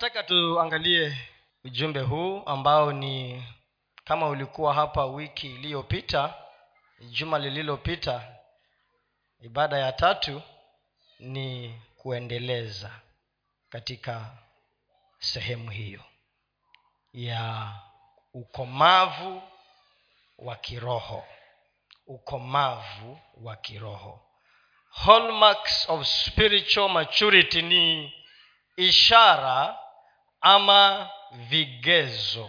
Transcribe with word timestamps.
nataka 0.00 0.22
tuangalie 0.22 1.16
ujumbe 1.64 2.00
huu 2.00 2.42
ambao 2.46 2.92
ni 2.92 3.44
kama 4.04 4.28
ulikuwa 4.28 4.74
hapa 4.74 5.04
wiki 5.06 5.46
iliyopita 5.46 6.34
juma 7.00 7.38
lililopita 7.38 8.36
ibada 9.40 9.78
ya 9.78 9.92
tatu 9.92 10.42
ni 11.18 11.80
kuendeleza 11.96 12.90
katika 13.70 14.30
sehemu 15.18 15.70
hiyo 15.70 16.00
ya 17.12 17.72
ukomavu 18.34 19.42
wa 20.38 20.56
kiroho 20.56 21.24
ukomavu 22.06 23.20
wa 23.36 23.56
kiroho. 23.56 24.20
Hallmarks 24.90 25.86
of 25.90 26.06
spiritual 26.06 26.88
maturity 26.90 27.62
ni 27.62 28.12
ishara 28.76 29.78
ama 30.40 31.10
vigezo 31.32 32.48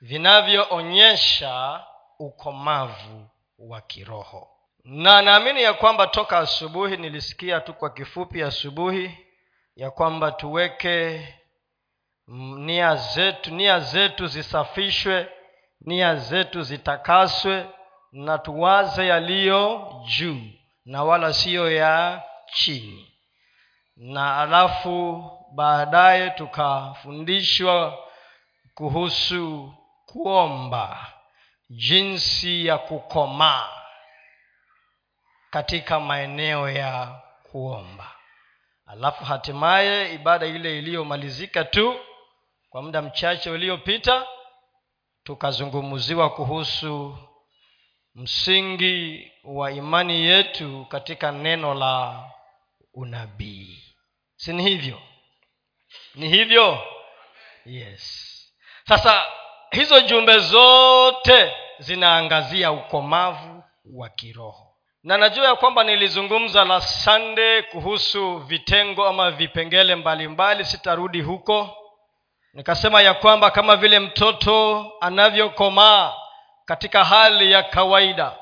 vinavyoonyesha 0.00 1.84
ukomavu 2.18 3.28
wa 3.58 3.80
kiroho. 3.80 4.48
Na 4.84 5.22
naamini 5.22 5.62
ya 5.62 5.74
kwamba 5.74 6.06
toka 6.06 6.38
asubuhi 6.38 6.96
nilisikia 6.96 7.60
tu 7.60 7.74
kwa 7.74 7.90
kifupi 7.90 8.42
asubuhi 8.42 9.18
ya 9.76 9.90
kwamba 9.90 10.32
tuweke 10.32 11.28
nia 12.56 12.96
zetu 12.96 13.54
nia 13.54 13.80
zetu 13.80 14.26
zisafishwe 14.26 15.28
nia 15.80 16.16
zetu 16.16 16.62
zitakaswe 16.62 17.66
na 18.12 18.38
tuwaze 18.38 19.06
yaliyo 19.06 19.92
juu 20.16 20.40
na 20.84 21.04
wala 21.04 21.32
siyo 21.32 21.72
ya 21.72 22.22
chini. 22.52 23.12
Na 23.96 24.36
alafu 24.40 25.24
baadaye 25.56 26.30
tukafundishwa 26.30 27.98
kuhusu 28.74 29.74
kuomba 30.06 31.12
jinsi 31.70 32.66
ya 32.66 32.78
kukomaa 32.78 33.68
katika 35.50 36.00
maeneo 36.00 36.70
ya 36.70 37.20
kuomba. 37.50 38.12
Alafu 38.86 39.24
hatimaye 39.24 40.14
ibada 40.14 40.46
ile 40.46 40.78
iliyomalizika 40.78 41.64
tu 41.64 42.00
kwa 42.70 42.82
muda 42.82 43.02
mchache 43.02 43.50
uliopita 43.50 44.26
tukazungumziwa 45.24 46.30
kuhusu 46.30 47.18
msingi 48.14 49.32
wa 49.44 49.72
imani 49.72 50.20
yetu 50.20 50.86
katika 50.88 51.32
neno 51.32 51.74
la 51.74 52.24
unabii. 52.94 53.82
Si 54.36 54.52
ni 54.52 54.62
hivyo 54.62 55.00
ni 56.14 56.28
hivyo? 56.28 56.78
Yes. 57.66 58.32
Sasa 58.88 59.24
hizo 59.70 60.00
jumbe 60.00 60.38
zote 60.38 61.52
zinaangazia 61.78 62.72
ukomavu 62.72 63.64
wa 63.94 64.08
kiroho. 64.08 64.72
Na 65.02 65.18
najua 65.18 65.46
ya 65.46 65.56
kwamba 65.56 65.84
nilizungumza 65.84 66.64
la 66.64 66.80
sande 66.80 67.62
kuhusu 67.62 68.38
vitengo 68.38 69.06
ama 69.06 69.30
vipengele 69.30 69.94
mbalimbali 69.94 70.28
mbali, 70.28 70.64
sitarudi 70.64 71.20
huko. 71.20 71.76
Nikasema 72.52 73.02
ya 73.02 73.14
kwamba 73.14 73.50
kama 73.50 73.76
vile 73.76 73.98
mtoto 73.98 74.86
anavyokomaa 75.00 76.14
katika 76.64 77.04
hali 77.04 77.52
ya 77.52 77.62
kawaida 77.62 78.38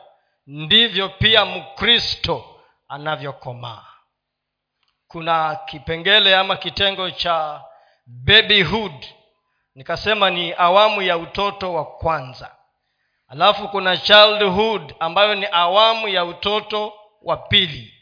ndivyo 0.46 1.08
pia 1.08 1.44
mkristo 1.44 2.44
anavyokomaa 2.88 3.84
kuna 5.14 5.56
kipengele 5.66 6.36
ama 6.36 6.56
kitengo 6.56 7.10
cha 7.10 7.62
babyhood. 8.06 9.06
Nikasema 9.74 10.30
ni 10.30 10.54
awamu 10.58 11.02
ya 11.02 11.16
utoto 11.18 11.72
wa 11.74 11.84
kwanza. 11.84 12.56
Alafu 13.28 13.68
kuna 13.68 13.96
childhood 13.96 14.94
ambayo 15.00 15.34
ni 15.34 15.46
awamu 15.52 16.08
ya 16.08 16.24
utoto 16.24 16.92
wa 17.22 17.36
pili. 17.36 17.94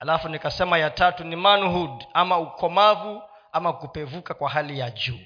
Alafu 0.00 0.28
nikasema 0.28 0.78
ya 0.78 0.90
tatu 0.90 1.24
ni 1.24 1.36
manhood 1.36 2.04
ama 2.14 2.38
ukomavu 2.38 3.22
ama 3.52 3.72
kupevuka 3.72 4.34
kwa 4.34 4.50
hali 4.50 4.78
ya 4.78 4.90
juu. 4.90 5.20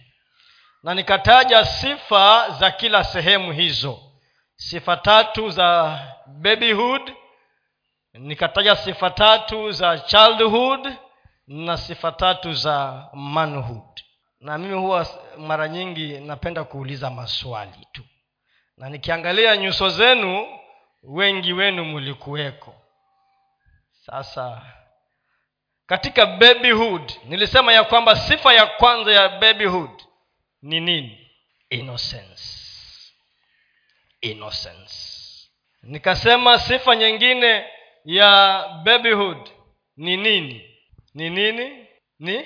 Na 0.82 0.94
nikataja 0.94 1.64
sifa 1.64 2.50
za 2.50 2.70
kila 2.70 3.04
sehemu 3.04 3.52
hizo. 3.52 3.98
Sifa 4.56 4.96
tatu 4.96 5.50
za 5.50 5.98
babyhood 6.26 7.12
nikataja 8.14 8.76
sifa 8.76 9.10
tatu 9.10 9.72
za 9.72 9.98
childhood 9.98 10.92
na 11.46 11.76
sifa 11.76 12.12
tatu 12.12 12.52
za 12.52 13.08
manhood. 13.12 14.00
Na 14.40 14.58
mimi 14.58 14.74
huwa 14.74 15.06
mara 15.38 15.68
nyingi 15.68 16.20
napenda 16.20 16.64
kuuliza 16.64 17.10
maswali 17.10 17.86
tu. 17.92 18.02
Na 18.76 18.88
nikiangalia 18.88 19.56
nyuso 19.56 19.88
zenu 19.88 20.58
wengi 21.02 21.52
wenu 21.52 21.84
mulikuweko. 21.84 22.74
Sasa 24.06 24.62
katika 25.86 26.26
babyhood 26.26 27.12
nilisema 27.24 27.72
ya 27.72 27.84
kwamba 27.84 28.16
sifa 28.16 28.54
ya 28.54 28.66
kwanza 28.66 29.12
ya 29.12 29.28
babyhood 29.28 30.02
ni 30.62 30.80
nini? 30.80 31.30
Innocence. 31.70 32.44
Innocence. 34.20 34.94
Nikasema 35.82 36.58
sifa 36.58 36.96
nyingine 36.96 37.66
ya 38.04 38.64
babyhood 38.84 39.50
ni 39.96 40.16
nini? 40.16 40.78
Ni 41.14 41.30
nini? 41.30 41.86
Ni 42.18 42.44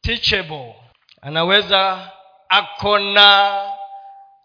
teachable. 0.00 0.74
Anaweza 1.22 2.10
ako 2.48 2.98
na 2.98 3.62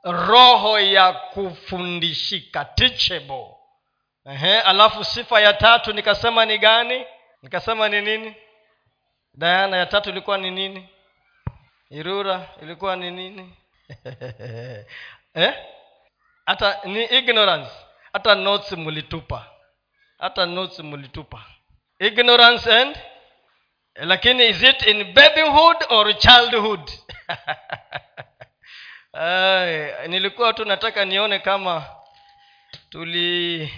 roho 0.04 0.80
ya 0.80 1.14
kufundishika 1.14 2.66
teachable. 2.66 3.48
Ehe, 4.26 4.62
alafu 4.62 5.04
sifa 5.04 5.42
ya 5.42 5.54
tatu 5.54 5.94
nikasema 5.94 6.46
ni 6.46 6.58
gani? 6.58 7.06
Nikasema 7.42 7.90
ni 7.90 8.02
nini? 8.02 8.36
Dayana 9.34 9.78
ya 9.78 9.86
tatu 9.86 10.10
ilikuwa 10.10 10.38
ni 10.38 10.52
nini? 10.52 10.90
Irura 11.90 12.50
ilikuwa 12.62 12.96
ni 12.96 13.12
nini? 13.12 13.54
Eh? 15.36 15.54
hata 16.46 16.80
ni 16.84 17.04
ignorance. 17.04 17.72
Hata 18.14 18.36
notes 18.36 18.72
mulitupa 18.72 19.53
hata 20.24 20.46
notes 20.46 20.80
mlitupa 20.80 21.44
ignorance 22.00 22.82
and 22.82 22.98
lakini 23.96 24.46
is 24.50 24.64
it 24.64 24.88
in 24.88 25.14
babyhood 25.14 25.78
or 25.90 26.18
childhood? 26.18 26.90
Ay, 29.14 30.08
nilikuwa 30.08 30.54
tu 30.54 30.66
nataka 30.66 31.06
nione 31.06 31.40
kama 31.40 31.86
tuli 32.90 33.74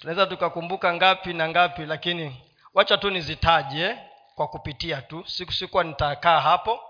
tunaweza 0.00 0.26
tukakumbuka 0.26 0.94
ngapi 0.94 1.32
na 1.32 1.48
ngapi 1.48 1.86
lakini 1.86 2.42
wacha 2.74 2.96
tu 2.98 3.10
nizitaje 3.10 3.96
kwa 4.34 4.48
kupitia 4.48 5.02
tu. 5.02 5.24
Siku 5.26 5.52
sikuwa 5.52 5.84
nitakaa 5.84 6.40
hapo 6.40 6.80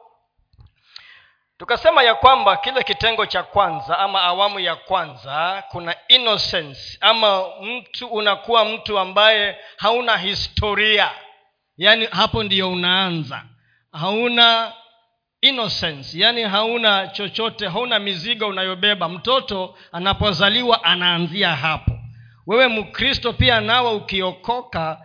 tukasema 1.58 2.02
ya 2.02 2.14
kwamba 2.14 2.56
kile 2.56 2.82
kitengo 2.82 3.26
cha 3.26 3.42
kwanza 3.42 3.98
ama 3.98 4.22
awamu 4.22 4.60
ya 4.60 4.76
kwanza 4.76 5.64
kuna 5.69 5.94
innocence 6.08 6.98
ama 7.00 7.44
mtu 7.62 8.06
unakuwa 8.06 8.64
mtu 8.64 8.98
ambaye 8.98 9.56
hauna 9.76 10.16
historia. 10.16 11.10
Yaani 11.76 12.06
hapo 12.06 12.42
ndiyo 12.42 12.72
unaanza. 12.72 13.42
Hauna 13.92 14.72
innocence 15.41 16.18
yaani 16.18 16.42
hauna 16.42 17.06
chochote 17.08 17.68
hauna 17.68 17.98
mizigo 17.98 18.47
unayobeba. 18.48 19.08
Mtoto 19.08 19.74
anapozaliwa 19.92 20.84
anaanzia 20.84 21.56
hapo. 21.56 21.92
Wewe 22.47 22.68
mkristo 22.68 23.32
pia 23.32 23.60
nawe 23.60 23.92
ukiokoka 23.94 25.00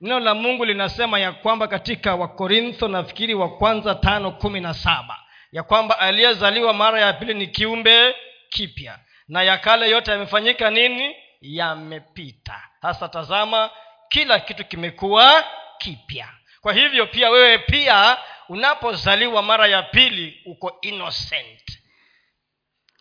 neno 0.00 0.20
la 0.20 0.34
mungu 0.34 0.64
linasema 0.64 1.18
ya 1.18 1.32
kwamba 1.32 1.68
katika 1.68 2.14
wakorintho 2.14 2.88
nafikiri 2.88 3.34
wa 3.34 3.48
kwanza 3.56 3.94
tano 3.94 4.30
kumi 4.30 4.60
na 4.60 4.74
saba 4.74 5.16
ya 5.56 5.62
kwamba 5.62 5.98
aliyezaliwa 5.98 6.72
mara 6.72 7.00
ya 7.00 7.12
pili 7.12 7.34
ni 7.34 7.46
kiumbe 7.46 8.14
kipya. 8.50 8.98
Na 9.28 9.42
ya 9.42 9.58
kale 9.58 9.90
yote 9.90 10.10
yamefanyika 10.10 10.70
nini? 10.70 11.16
Yamepita. 11.40 12.62
Sasa 12.82 13.08
tazama 13.08 13.70
kila 14.08 14.40
kitu 14.40 14.64
kimekuwa 14.64 15.44
kipya. 15.78 16.28
Kwa 16.60 16.72
hivyo 16.72 17.06
pia 17.06 17.30
wewe 17.30 17.58
pia 17.58 18.18
unapozaliwa 18.48 19.42
mara 19.42 19.66
ya 19.66 19.82
pili 19.82 20.42
uko 20.46 20.78
innocent. 20.80 21.78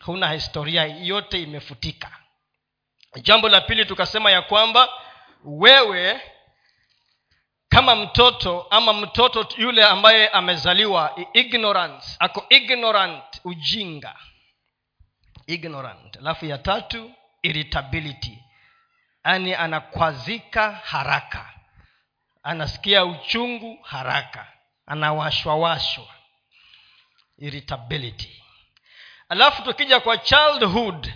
Huna 0.05 0.31
historia 0.31 0.85
yote 0.85 1.41
imefutika. 1.43 2.11
Jambo 3.21 3.49
la 3.49 3.61
pili 3.61 3.85
tukasema 3.85 4.31
ya 4.31 4.41
kwamba 4.41 4.89
wewe 5.43 6.21
kama 7.75 7.95
mtoto 7.95 8.67
ama 8.69 8.93
mtoto 8.93 9.47
yule 9.57 9.83
ambaye 9.85 10.29
amezaliwa 10.29 11.19
ignorance. 11.33 12.15
Ako 12.19 12.45
ignorant 12.49 13.41
ujinga. 13.43 14.15
Ignorant. 15.47 16.17
Alafu 16.17 16.45
ya 16.45 16.57
tatu 16.57 17.11
irritability. 17.41 18.39
Yaani 19.25 19.53
anakwazika 19.53 20.71
haraka. 20.71 21.53
Anasikia 22.43 23.05
uchungu 23.05 23.79
haraka. 23.83 24.47
Anawashwawashwa. 24.85 26.07
Irritability. 27.37 28.43
Alafu 29.29 29.63
tukija 29.63 29.99
kwa 29.99 30.17
childhood 30.17 31.13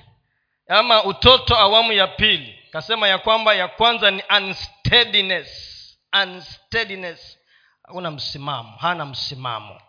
ama 0.68 1.04
utoto 1.04 1.56
awamu 1.58 1.92
ya 1.92 2.08
pili 2.08 2.60
kasema 2.72 3.08
ya 3.08 3.18
kwamba 3.18 3.54
ya 3.54 3.68
kwanza 3.68 4.12
ni 4.12 4.24
unsteadiness 4.38 5.79
unsteadiness. 6.24 7.38
Hakuna 7.84 8.12
msimamo 8.12 8.78
hana 8.78 9.06
msimamo. 9.06 9.82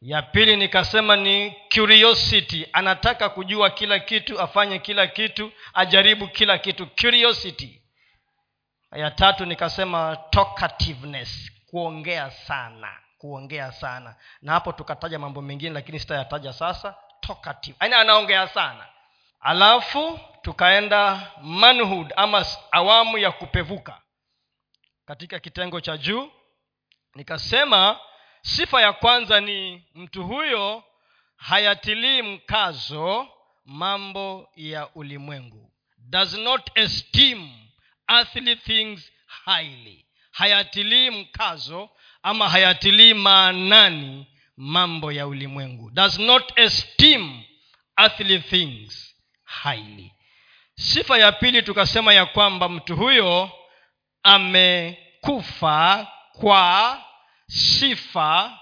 Ya 0.00 0.22
pili 0.22 0.56
nikasema 0.56 1.16
ni 1.16 1.50
curiosity. 1.74 2.66
Anataka 2.72 3.28
kujua 3.28 3.70
kila 3.70 3.98
kitu 3.98 4.40
afanye 4.40 4.78
kila 4.78 5.06
kitu 5.06 5.52
ajaribu 5.74 6.28
kila 6.28 6.58
kitu. 6.58 6.86
Curiosity. 6.86 7.82
Ya 8.96 9.10
tatu 9.10 9.46
nikasema 9.46 10.16
talkativeness. 10.30 11.52
Kuongea 11.70 12.30
sana 12.30 12.98
kuongea 13.18 13.72
sana. 13.72 14.16
Na 14.42 14.52
hapo 14.52 14.72
tukataja 14.72 15.18
mambo 15.18 15.42
mengine 15.42 15.70
lakini 15.74 15.98
sitayataja 16.00 16.52
sasa. 16.52 16.94
Talkative. 17.20 17.76
Yaani 17.80 17.94
anaongea 17.94 18.48
sana. 18.48 18.86
Alafu 19.40 20.20
tukaenda 20.42 21.30
manhood 21.42 22.12
ama 22.16 22.46
awamu 22.70 23.18
ya 23.18 23.32
kupevuka 23.32 24.00
katika 25.08 25.38
kitengo 25.38 25.80
cha 25.80 25.96
juu. 25.96 26.30
Nikasema 27.14 28.00
sifa 28.42 28.82
ya 28.82 28.92
kwanza 28.92 29.40
ni 29.40 29.82
mtu 29.94 30.24
huyo 30.24 30.84
hayatilii 31.36 32.22
mkazo 32.22 33.28
mambo 33.64 34.48
ya 34.56 34.88
ulimwengu. 34.94 35.72
Does 35.98 36.34
not 36.34 36.70
esteem 36.74 37.50
earthly 38.08 38.56
things 38.56 39.12
highly. 39.44 40.06
Hayatilii 40.30 41.10
mkazo 41.10 41.90
ama 42.22 42.48
hayatilii 42.48 43.14
maanani 43.14 44.26
mambo 44.56 45.12
ya 45.12 45.26
ulimwengu. 45.26 45.90
Does 45.90 46.18
not 46.18 46.58
esteem 46.58 47.42
earthly 47.98 48.38
things 48.38 49.14
highly. 49.62 50.12
Sifa 50.74 51.18
ya 51.18 51.32
pili 51.32 51.62
tukasema 51.62 52.14
ya 52.14 52.26
kwamba 52.26 52.68
mtu 52.68 52.96
huyo 52.96 53.50
amekufa 54.28 56.06
kwa 56.32 57.04
sifa 57.48 58.58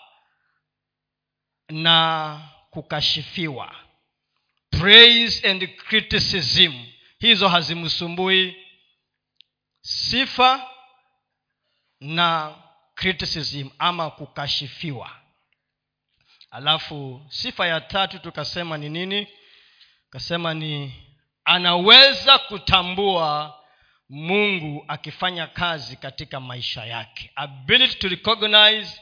na 1.69 2.41
kukashifiwa. 2.71 3.75
Praise 4.71 5.51
and 5.51 5.77
criticism. 5.77 6.85
Hizo 7.19 7.49
hazimsumbui 7.49 8.67
sifa 9.81 10.71
na 12.01 12.55
criticism 12.95 13.69
ama 13.79 14.11
kukashifiwa. 14.11 15.11
Alafu 16.51 17.27
sifa 17.29 17.67
ya 17.67 17.81
tatu 17.81 18.19
tukasema 18.19 18.79
ni 18.79 18.89
nini? 18.89 19.29
Tukasema 20.05 20.55
ni 20.55 20.95
anaweza 21.45 22.39
kutambua 22.39 23.59
mungu 24.08 24.85
akifanya 24.88 25.47
kazi 25.47 25.97
katika 25.97 26.41
maisha 26.41 26.85
yake. 26.85 27.31
Ability 27.35 27.94
to 27.94 28.08
recognize 28.08 29.00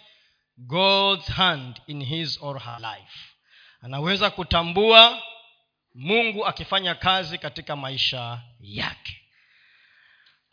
god's 0.57 1.29
hand 1.29 1.81
in 1.87 2.05
his 2.05 2.39
or 2.43 2.61
her 2.63 2.79
life. 2.81 3.19
Anaweza 3.81 4.31
kutambua 4.31 5.23
mungu 5.95 6.47
akifanya 6.47 6.95
kazi 6.95 7.39
katika 7.39 7.77
maisha 7.77 8.43
yake. 8.61 9.21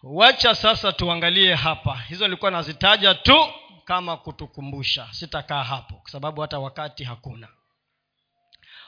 Wacha 0.03 0.56
sasa 0.56 0.92
tuangalie 0.94 1.56
hapa. 1.56 1.95
Hizo 1.97 2.27
nilikuwa 2.27 2.51
nazitaja 2.51 3.13
tu 3.15 3.54
kama 3.86 4.18
kutukumbusha. 4.18 5.07
Sitakaa 5.12 5.63
hapo 5.63 5.95
kwa 5.95 6.12
sababu 6.12 6.42
hata 6.42 6.59
wakati 6.59 7.04
hakuna. 7.04 7.47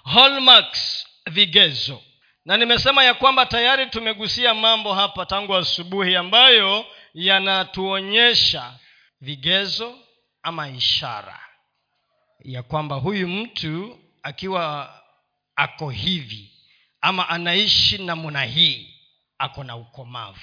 Hallmarks 0.03 1.07
vigezo 1.25 2.01
na 2.45 2.57
nimesema 2.57 3.03
ya 3.03 3.13
kwamba 3.13 3.45
tayari 3.45 3.85
tumegusia 3.85 4.53
mambo 4.53 4.93
hapa 4.93 5.25
tangu 5.25 5.55
asubuhi 5.55 6.15
ambayo 6.15 6.85
yanatuonyesha 7.13 8.79
vigezo 9.21 9.97
ama 10.43 10.69
ishara 10.69 11.39
ya 12.39 12.63
kwamba 12.63 12.95
huyu 12.95 13.27
mtu 13.27 13.99
akiwa 14.23 14.93
ako 15.55 15.89
hivi 15.89 16.51
ama 17.01 17.29
anaishi 17.29 17.97
namna 17.97 18.43
hii 18.43 18.93
ako 19.37 19.63
na 19.63 19.75
ukomavu. 19.75 20.39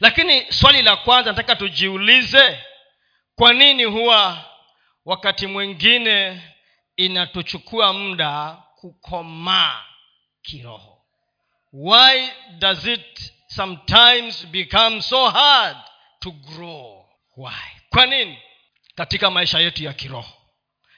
Lakini 0.00 0.52
swali 0.52 0.82
la 0.82 0.96
kwanza 0.96 1.30
nataka 1.30 1.56
tujiulize 1.56 2.60
kwa 3.36 3.52
nini 3.52 3.84
huwa 3.84 4.44
wakati 5.04 5.46
mwingine 5.46 6.42
inatuchukua 6.96 7.92
muda 7.92 8.56
kukomaa 8.76 9.84
kiroho. 10.42 10.98
Why 11.72 12.30
does 12.58 12.86
it 12.86 13.32
sometimes 13.48 14.46
become 14.46 15.02
so 15.02 15.30
hard 15.30 15.76
to 16.20 16.30
grow? 16.30 17.04
Why? 17.36 17.80
Kwa 17.90 18.06
nini? 18.06 18.38
Katika 18.94 19.30
maisha 19.30 19.58
yetu 19.58 19.84
ya 19.84 19.92
kiroho. 19.92 20.32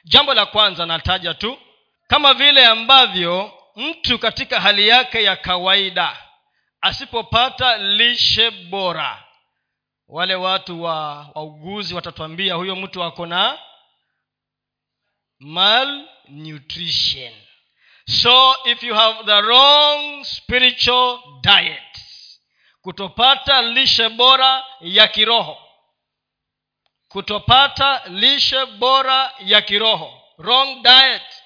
Jambo 0.04 0.34
la 0.34 0.46
kwanza 0.46 0.86
nataja 0.86 1.34
tu 1.34 1.58
kama 2.06 2.34
vile 2.34 2.66
ambavyo 2.66 3.52
mtu 3.76 4.18
katika 4.18 4.60
hali 4.60 4.88
yake 4.88 5.22
ya 5.22 5.36
kawaida 5.36 6.16
asipopata 6.80 7.76
lishe 7.78 8.50
bora 8.50 9.24
wale 10.08 10.34
watu 10.34 10.82
wa 10.82 11.28
wauguzi 11.34 11.94
watatwambia 11.94 12.54
huyo 12.54 12.76
mtu 12.76 13.04
ako 13.04 13.26
na 13.26 13.58
malnutrition 15.38 17.32
so 18.08 18.54
if 18.64 18.82
you 18.82 18.94
have 18.94 19.26
the 19.26 19.42
wrong 19.42 20.24
spiritual 20.24 21.20
diet 21.42 21.94
kutopata 22.84 23.62
lishe 23.62 24.08
bora 24.08 24.64
ya 24.80 25.08
kiroho. 25.08 25.58
Kutopata 27.08 28.02
lishe 28.08 28.66
bora 28.66 29.32
ya 29.38 29.62
kiroho. 29.62 30.20
Wrong 30.38 30.82
diet. 30.82 31.42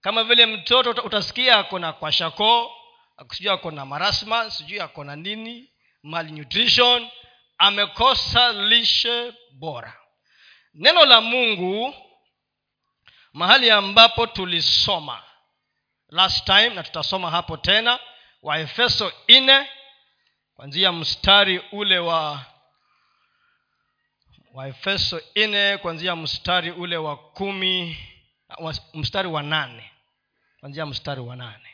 Kama 0.00 0.24
vile 0.24 0.46
mtoto 0.46 0.90
utasikia 0.90 1.58
akona 1.58 1.92
kwashako 1.92 2.72
sijui 3.30 3.52
akona 3.52 3.86
marasma 3.86 4.50
sijui 4.50 4.80
akona 4.80 5.16
nini 5.16 5.70
malnutrition 6.02 7.10
amekosa 7.58 8.52
lishe 8.52 9.32
bora. 9.52 10.00
Neno 10.74 11.04
la 11.04 11.20
mungu 11.20 11.94
mahali 13.32 13.70
ambapo 13.70 14.26
tulisoma 14.26 15.22
last 16.08 16.44
time 16.46 16.68
na 16.70 16.82
tutasoma 16.82 17.30
hapo 17.30 17.56
tena 17.56 17.98
waefeso 18.42 19.12
nne 19.28 19.68
kwanzia 20.54 20.92
mstari 20.92 21.58
ule 21.72 21.98
wa 21.98 22.44
waefeso 24.54 25.20
nne 25.36 25.78
kwanzia 25.78 26.16
mstari 26.16 26.70
ule 26.70 26.96
wa 26.96 27.16
kumi 27.16 27.98
mstari 28.94 29.28
wa 29.28 29.42
nane 29.42 29.92
kwanzia 30.60 30.86
mstari 30.86 31.20
wa 31.20 31.36
nane 31.36 31.70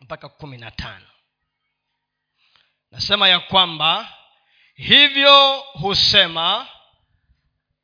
mpaka 0.00 0.28
kumi 0.28 0.56
na 0.58 0.70
tano. 0.70 1.06
Nasema 2.90 3.28
ya 3.28 3.40
kwamba 3.40 4.12
hivyo 4.74 5.58
husema 5.60 6.68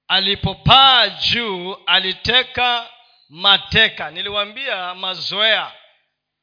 alipopaa 0.09 1.09
juu 1.09 1.75
aliteka 1.87 2.91
mateka. 3.31 4.11
Niliwambia 4.11 4.95
mazoea. 4.95 5.73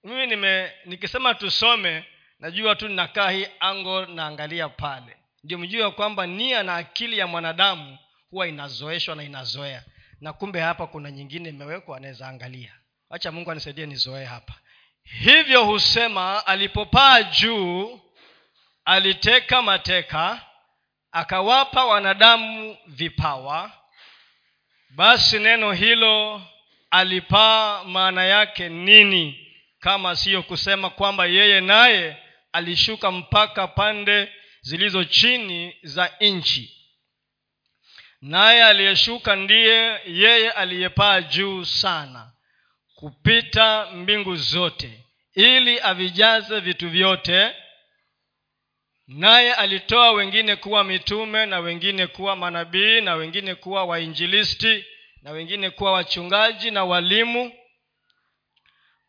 Mimi 0.04 0.28
nime 0.28 0.72
nikisema 0.86 1.34
tusome 1.34 2.06
najua 2.40 2.76
tu 2.76 2.88
ninakaa 2.88 3.30
hii 3.30 3.48
ango 3.60 4.06
naangalia 4.06 4.70
pale. 4.70 5.18
Ndio 5.44 5.58
mjue 5.58 5.92
kwamba 5.92 6.28
nia 6.28 6.64
na 6.64 6.76
akili 6.76 7.18
ya 7.18 7.28
mwanadamu 7.28 7.98
huwa 8.30 8.48
inazoeshwa 8.48 9.16
na 9.16 9.24
inazoea. 9.24 9.84
Na 10.22 10.34
kumbe 10.34 10.60
hapa 10.62 10.88
kuna 10.88 11.12
nyingine 11.12 11.50
imewekwa 11.50 11.98
anaweza 11.98 12.28
angalia. 12.28 12.74
Wacha 13.10 13.32
mungu 13.32 13.52
anisaidie 13.52 13.86
nizoee 13.86 14.26
hapa. 14.26 14.54
Hivyo 15.04 15.64
husema 15.66 16.46
alipopaa 16.48 17.24
juu 17.24 18.02
aliteka 18.86 19.62
mateka 19.62 20.42
akawapa 21.12 21.86
wanadamu 21.86 22.78
vipawa. 22.88 23.72
Basi 24.90 25.40
neno 25.40 25.72
hilo 25.72 26.42
alipaa 26.92 27.84
maana 27.84 28.24
yake 28.26 28.70
nini? 28.70 29.44
Kama 29.80 30.16
siyo 30.16 30.44
kusema 30.44 30.90
kwamba 30.90 31.26
yeye 31.26 31.62
naye 31.62 32.18
alishuka 32.52 33.12
mpaka 33.12 33.68
pande 33.68 34.32
zilizo 34.62 35.04
chini 35.04 35.76
za 35.84 36.12
nchi. 36.22 36.74
Naye 38.22 38.64
aliyeshuka 38.64 39.36
ndiye 39.36 40.02
yeye 40.06 40.52
aliyepaa 40.52 41.22
juu 41.22 41.66
sana 41.66 42.32
kupita 42.96 43.86
mbingu 43.92 44.36
zote 44.36 45.04
ili 45.34 45.80
avijaze 45.80 46.60
vitu 46.60 46.90
vyote. 46.90 47.56
Naye 49.08 49.54
alitoa 49.54 50.12
wengine 50.12 50.56
kuwa 50.56 50.84
mitume 50.84 51.46
na 51.46 51.60
wengine 51.60 52.08
kuwa 52.08 52.36
manabii 52.36 53.02
na 53.02 53.16
wengine 53.16 53.56
kuwa 53.56 53.86
wainjilisti 53.86 54.86
na 55.22 55.32
wengine 55.32 55.70
kuwa 55.70 55.92
wachungaji 55.92 56.72
na 56.72 56.84
walimu 56.84 57.54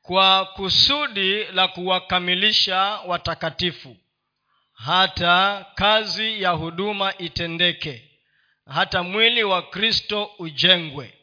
kwa 0.02 0.46
kusudi 0.46 1.44
la 1.44 1.68
kuwakamilisha 1.68 2.78
watakatifu. 3.06 3.96
Hata 4.74 5.66
kazi 5.74 6.42
ya 6.42 6.50
huduma 6.50 7.18
itendeke 7.18 8.04
hata 8.74 9.02
mwili 9.02 9.44
wa 9.44 9.62
kristo 9.62 10.30
ujengwe. 10.38 11.14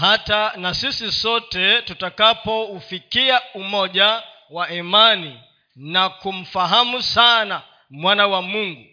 Hata 0.00 0.52
na 0.56 0.74
sisi 0.74 1.12
sote 1.12 1.82
tutakapoufikia 1.82 3.40
umoja 3.54 4.22
wa 4.50 4.70
imani 4.70 5.40
na 5.76 6.08
kumfahamu 6.08 7.02
sana 7.02 7.62
mwana 7.90 8.26
wa 8.26 8.42
mungu 8.42 8.86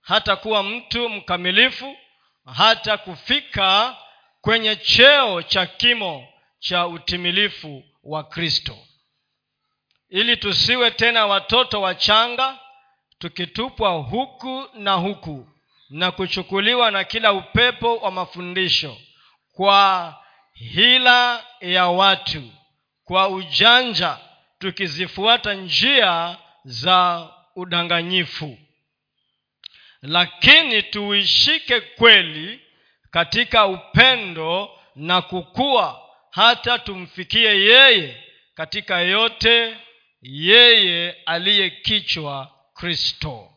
hata 0.00 0.36
kuwa 0.36 0.62
mtu 0.62 1.08
mkamilifu 1.08 1.96
hata 2.56 2.96
kufika 2.98 3.96
kwenye 4.40 4.76
cheo 4.76 5.42
cha 5.42 5.66
kimo 5.66 6.28
cha 6.58 6.86
utimilifu 6.86 7.84
wa 8.04 8.24
kristo. 8.24 8.78
Ili 10.08 10.36
tusiwe 10.36 10.90
tena 10.90 11.26
watoto 11.26 11.80
wachanga 11.80 12.58
tukitupwa 13.18 13.90
huku 13.90 14.64
na 14.74 14.92
huku 14.92 15.48
na 15.90 16.10
kuchukuliwa 16.10 16.90
na 16.90 17.04
kila 17.04 17.32
upepo 17.32 17.96
wa 17.96 18.10
mafundisho 18.10 18.96
kwa 19.52 20.14
hila 20.52 21.44
ya 21.60 21.86
watu 21.86 22.42
kwa 23.04 23.28
ujanja 23.28 24.18
tukizifuata 24.58 25.54
njia 25.54 26.36
za 26.64 27.28
udanganyifu. 27.56 28.58
Lakini 30.02 30.82
tuishike 30.82 31.80
kweli 31.80 32.60
katika 33.10 33.66
upendo 33.66 34.70
na 34.96 35.22
kukua 35.22 36.02
hata 36.30 36.78
tumfikie 36.78 37.60
yeye 37.60 38.24
katika 38.54 38.98
yote 39.00 39.76
yeye 40.22 41.12
aliye 41.26 41.70
kichwa 41.70 42.50
kristo. 42.74 43.52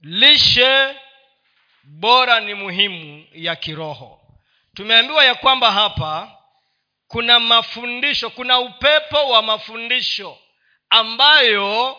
Lishe 0.00 0.96
bora 1.84 2.40
ni 2.40 2.54
muhimu 2.54 3.26
ya 3.32 3.56
kiroho. 3.56 4.20
Tumeambiwa 4.74 5.24
ya 5.24 5.34
kwamba 5.34 5.72
hapa 5.72 6.38
kuna 7.08 7.40
mafundisho 7.40 8.30
kuna 8.30 8.58
upepo 8.58 9.28
wa 9.30 9.42
mafundisho 9.42 10.38
ambayo 10.90 11.96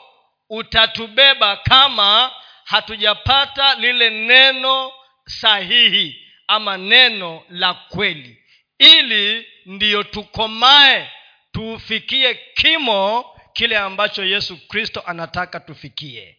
utatubeba 0.49 1.57
kama 1.57 2.31
hatujapata 2.67 3.75
lile 3.75 4.09
neno 4.09 4.91
sahihi 5.25 6.27
ama 6.47 6.77
neno 6.77 7.43
la 7.49 7.73
kweli. 7.73 8.43
Ili 8.79 9.47
ndiyo 9.65 10.03
tukomae 10.03 11.11
tufikie 11.51 12.33
kimo 12.53 13.25
kile 13.53 13.77
ambacho 13.77 14.25
yesu 14.25 14.67
kristo 14.67 15.03
anataka 15.05 15.59
tufikie. 15.59 16.37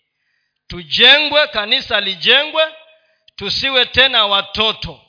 Tujengwe 0.67 1.47
kanisa 1.49 2.01
lijengwe 2.01 2.65
tusiwe 3.37 3.87
tena 3.87 4.27
watoto. 4.27 5.01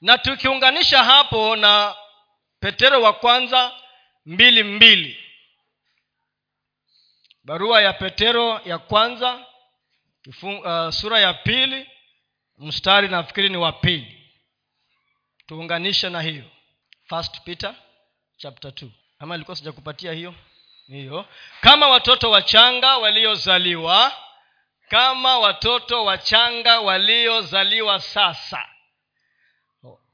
Na 0.00 0.18
tukiunganisha 0.18 1.04
hapo 1.04 1.56
na 1.56 1.96
petero 2.60 3.02
wa 3.02 3.12
kwanza 3.12 3.72
mbili 4.26 4.62
mbili. 4.62 5.20
Barua 7.44 7.82
ya 7.82 7.92
petero 7.92 8.60
ya 8.64 8.78
kwanza 8.78 9.46
uh, 10.42 10.90
sura 10.90 11.18
ya 11.20 11.34
pili 11.34 11.86
mstari 12.58 13.08
nafikiri 13.08 13.48
ni 13.48 13.56
wa 13.56 13.72
pili. 13.72 14.20
Tuunganishe 15.46 16.10
na 16.10 16.20
hiyo. 16.22 16.44
First 17.08 17.40
peter 17.40 17.74
chapter 18.36 18.70
2 18.70 18.88
ama 19.18 19.34
ilikuwa 19.34 19.56
sijakupatia 19.56 20.12
hiyo? 20.12 20.34
Hiyo. 20.86 21.26
Kama 21.60 21.88
watoto 21.88 22.30
wachanga 22.30 22.96
waliozaliwa 22.96 24.12
kama 24.88 25.38
watoto 25.38 26.04
wachanga 26.04 26.80
waliozaliwa 26.80 28.00
sasa 28.00 28.68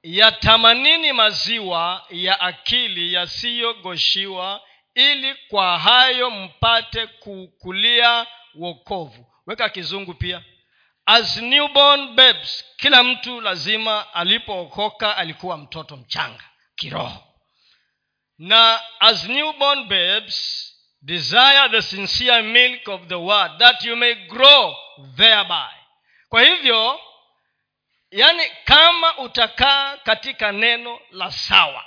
yatamanini 0.02 1.12
maziwa 1.12 2.06
ya 2.10 2.40
akili 2.40 3.12
yasiyogoshiwa 3.12 4.62
ili 4.94 5.34
kwa 5.34 5.78
hayo 5.78 6.30
mpate 6.30 7.06
kukulia 7.06 8.26
wokovu 8.54 9.26
weka 9.46 9.68
kizungu 9.68 10.14
pia. 10.14 10.44
As 11.06 11.36
newborn 11.36 12.14
babes 12.14 12.64
kila 12.76 13.02
mtu 13.02 13.40
lazima 13.40 14.14
alipookoka 14.14 15.16
alikuwa 15.16 15.56
mtoto 15.58 15.96
mchanga 15.96 16.44
kiroho. 16.76 17.24
Na 18.38 18.80
as 19.00 19.24
newborn 19.28 19.84
babes 19.88 20.66
desire 21.02 21.68
the 21.70 21.82
sincere 21.82 22.42
milk 22.42 22.88
of 22.88 23.06
the 23.06 23.14
word 23.14 23.58
that 23.58 23.84
you 23.84 23.96
may 23.96 24.14
grow 24.14 24.76
thereby. 25.16 25.70
Kwa 26.28 26.42
hivyo 26.42 27.00
yani 28.10 28.42
kama 28.64 29.18
utakaa 29.18 29.96
katika 29.96 30.52
neno 30.52 31.00
la 31.10 31.32
sawa 31.32 31.84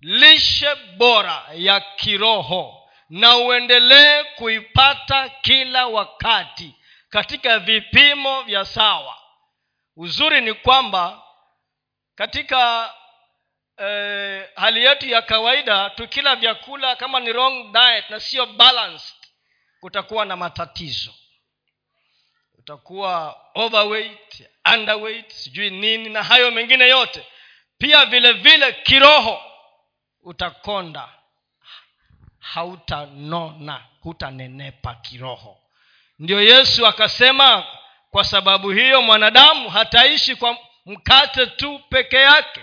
lishe 0.00 0.74
bora 0.74 1.46
ya 1.54 1.80
kiroho 1.80 2.75
na 3.10 3.36
uendelee 3.36 4.24
kuipata 4.24 5.28
kila 5.28 5.86
wakati 5.86 6.74
katika 7.08 7.58
vipimo 7.58 8.42
vya 8.42 8.64
sawa. 8.64 9.18
Uzuri 9.96 10.40
ni 10.40 10.54
kwamba 10.54 11.22
katika 12.14 12.94
eh, 13.78 14.48
hali 14.56 14.84
yetu 14.84 15.08
ya 15.08 15.22
kawaida 15.22 15.90
tukila 15.90 16.36
vyakula 16.36 16.96
kama 16.96 17.20
ni 17.20 17.32
wrong 17.32 17.72
diet 17.72 18.10
na 18.10 18.20
sio 18.20 18.46
balanced 18.46 19.16
kutakuwa 19.80 20.24
na 20.24 20.36
matatizo. 20.36 21.14
Utakuwa 22.58 23.40
overweight 23.54 24.48
underweight 24.74 25.30
sijui 25.32 25.70
nini 25.70 26.08
na 26.08 26.22
hayo 26.22 26.50
mengine 26.50 26.88
yote. 26.88 27.26
Pia 27.78 28.06
vile 28.06 28.32
vile 28.32 28.72
kiroho 28.72 29.42
utakonda 30.22 31.08
hautanona 32.52 33.84
hutanenepa 34.00 34.94
kiroho. 34.94 35.58
Ndio 36.18 36.42
yesu 36.42 36.86
akasema 36.86 37.66
kwa 38.10 38.24
sababu 38.24 38.70
hiyo 38.70 39.02
mwanadamu 39.02 39.68
hataishi 39.70 40.36
kwa 40.36 40.58
mkate 40.86 41.46
tu 41.46 41.78
peke 41.88 42.16
yake 42.16 42.60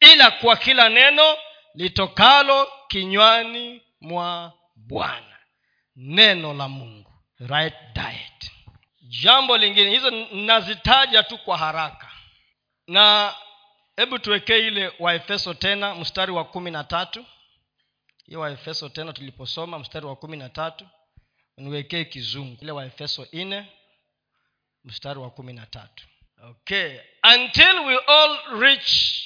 ila 0.00 0.30
kwa 0.30 0.56
kila 0.56 0.88
neno 0.88 1.36
litokalo 1.74 2.68
kinywani 2.88 3.82
mwa 4.00 4.52
bwana. 4.76 5.36
Neno 5.96 6.54
la 6.54 6.68
mungu 6.68 7.12
right 7.38 7.74
diet. 7.94 8.50
Jambo 9.22 9.56
lingine 9.56 9.90
hizo 9.90 10.10
nazitaja 10.32 11.22
tu 11.22 11.38
kwa 11.38 11.58
haraka. 11.58 12.08
Na 12.86 13.34
hebu 13.96 14.18
tuwekee 14.18 14.58
ile 14.66 14.92
waefeso 14.98 15.54
tena 15.54 15.94
mstari 15.94 16.32
wa 16.32 16.44
kumi 16.44 16.70
na 16.70 16.84
tatu 16.84 17.24
hiyo 18.26 18.40
waefeso 18.40 18.88
tena 18.88 19.12
tuliposoma 19.12 19.78
mstari 19.78 20.06
wa 20.06 20.16
kumi 20.16 20.36
na 20.36 20.48
tatu 20.48 20.88
niwekee 21.56 22.04
kizungu. 22.04 22.58
Ile 22.62 22.72
waefeso 22.72 23.26
nne 23.32 23.66
mstari 24.84 25.18
wa 25.18 25.30
kumi 25.30 25.52
na 25.52 25.66
tatu. 25.66 26.04
Okay 26.42 26.98
until 27.34 27.78
we 27.86 27.96
all 27.98 28.60
reach 28.60 29.22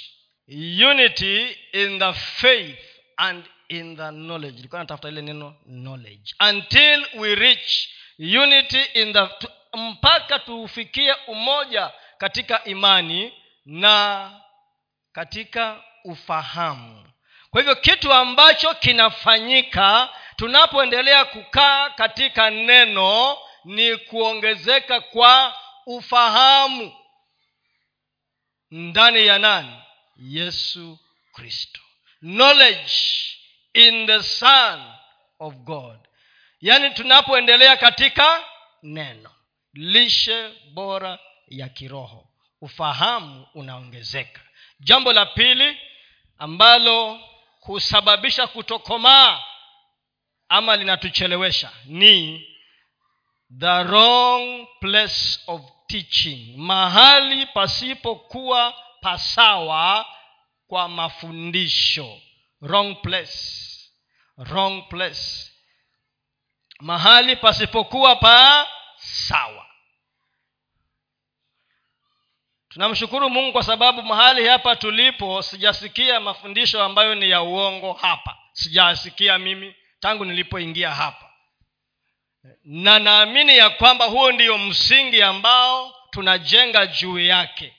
unity 0.90 1.56
in 1.72 1.98
the 1.98 2.12
faith 2.12 2.78
and 3.16 3.44
in 3.68 3.96
the 3.96 4.10
knowledge. 4.10 4.58
Ilikuwa 4.58 4.80
natafuta 4.80 5.08
ile 5.08 5.22
neno 5.22 5.56
knowledge. 5.64 6.34
Until 6.50 7.06
we 7.14 7.34
reach 7.34 7.88
unity 8.18 8.82
in 8.94 9.12
the 9.12 9.28
mpaka 9.74 10.38
tuufikie 10.38 11.12
umoja 11.26 11.92
katika 12.18 12.64
imani 12.64 13.32
na 13.64 14.30
katika 15.12 15.84
ufahamu 16.04 17.08
kwa 17.56 17.62
hivyo 17.62 17.76
kitu 17.76 18.12
ambacho 18.12 18.74
kinafanyika 18.74 20.08
tunapoendelea 20.36 21.24
kukaa 21.24 21.90
katika 21.90 22.50
neno 22.50 23.38
ni 23.64 23.96
kuongezeka 23.96 25.00
kwa 25.00 25.56
ufahamu 25.86 26.92
ndani 28.70 29.26
ya 29.26 29.38
nani? 29.38 29.76
Yesu 30.16 30.98
kristo. 31.32 31.80
Knowledge 32.20 32.92
in 33.74 34.06
the 34.06 34.22
son 34.22 34.92
of 35.38 35.54
god. 35.54 35.98
Yaani 36.60 36.90
tunapoendelea 36.90 37.76
katika 37.76 38.44
neno. 38.82 39.30
Lishe 39.74 40.50
bora 40.72 41.18
ya 41.48 41.68
kiroho. 41.68 42.28
Ufahamu 42.60 43.46
unaongezeka. 43.54 44.40
Jambo 44.80 45.12
la 45.12 45.26
pili 45.26 45.78
ambalo 46.38 47.20
husababisha 47.66 48.46
kutokomaa 48.46 49.42
ama 50.48 50.76
linatuchelewesha. 50.76 51.72
Ni 51.84 52.46
the 53.58 53.82
wrong 53.82 54.66
place 54.80 55.40
of 55.46 55.62
teaching. 55.86 56.54
Mahali 56.56 57.46
pasipokuwa 57.46 58.74
pasawa 59.00 60.06
kwa 60.66 60.88
mafundisho. 60.88 62.20
Wrong 62.60 62.94
place. 63.02 63.38
Wrong 64.38 64.82
place. 64.88 65.52
Mahali 66.80 67.36
pasipokuwa 67.36 68.16
pa 68.16 68.68
sawa 68.96 69.65
tunamshukuru 72.76 73.30
mungu 73.30 73.52
kwa 73.52 73.62
sababu 73.62 74.02
mahali 74.02 74.46
hapa 74.46 74.76
tulipo 74.76 75.42
sijasikia 75.42 76.20
mafundisho 76.20 76.82
ambayo 76.84 77.14
ni 77.14 77.30
ya 77.30 77.42
uongo 77.42 77.92
hapa. 77.92 78.36
Sijasikia 78.52 79.38
mimi 79.38 79.74
tangu 80.00 80.24
nilipoingia 80.24 80.90
hapa. 80.90 81.30
Na 82.64 82.98
naamini 82.98 83.58
ya 83.58 83.70
kwamba 83.70 84.04
huo 84.04 84.32
ndiyo 84.32 84.58
msingi 84.58 85.22
ambao 85.22 85.94
tunajenga 86.10 86.86
juu 86.86 87.18
yake. 87.18 87.76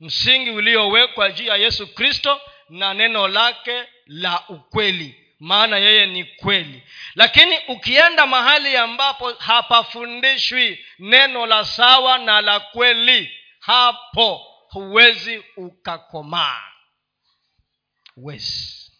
Msingi 0.00 0.50
uliowekwa 0.50 1.30
juu 1.30 1.44
ya 1.44 1.56
yesu 1.56 1.94
kristo 1.94 2.40
na 2.68 2.94
neno 2.94 3.28
lake 3.28 3.84
la 4.06 4.42
ukweli. 4.48 5.14
Maana 5.40 5.78
yeye 5.78 6.06
ni 6.06 6.24
kweli. 6.24 6.82
Lakini 7.14 7.58
ukienda 7.68 8.26
mahali 8.26 8.76
ambapo 8.76 9.32
hapafundishwi 9.32 10.84
neno 10.98 11.46
la 11.46 11.64
sawa 11.64 12.18
na 12.18 12.40
la 12.40 12.60
kweli 12.60 13.30
hapo 13.62 14.46
huwezi 14.68 15.44
ukakomaa. 15.56 16.62
Huwezi. 18.14 18.92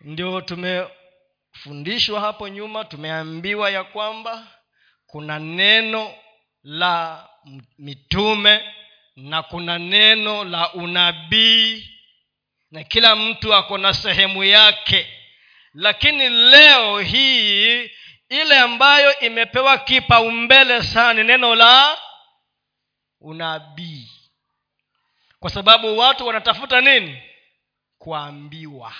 Ndio 0.00 0.40
tumefundishwa 0.40 2.20
hapo 2.20 2.48
nyuma 2.48 2.84
tumeambiwa 2.84 3.70
ya 3.70 3.84
kwamba 3.84 4.46
kuna 5.06 5.38
neno 5.38 6.14
la 6.62 7.28
mitume 7.78 8.74
na 9.16 9.42
kuna 9.42 9.78
neno 9.78 10.44
la 10.44 10.72
unabii 10.72 11.88
na 12.70 12.84
kila 12.84 13.16
mtu 13.16 13.54
ako 13.54 13.78
na 13.78 13.94
sehemu 13.94 14.44
yake. 14.44 15.06
Lakini 15.74 16.28
leo 16.28 17.00
hii 17.00 17.90
ile 18.28 18.58
ambayo 18.58 19.18
imepewa 19.20 19.78
kipaumbele 19.78 20.82
sana 20.82 21.12
ni 21.14 21.22
neno 21.24 21.54
la 21.54 21.98
unabii. 23.22 24.10
Kwa 25.40 25.50
sababu 25.50 25.98
watu 25.98 26.26
wanatafuta 26.26 26.80
nini? 26.80 27.22
Kuambiwa. 27.98 28.92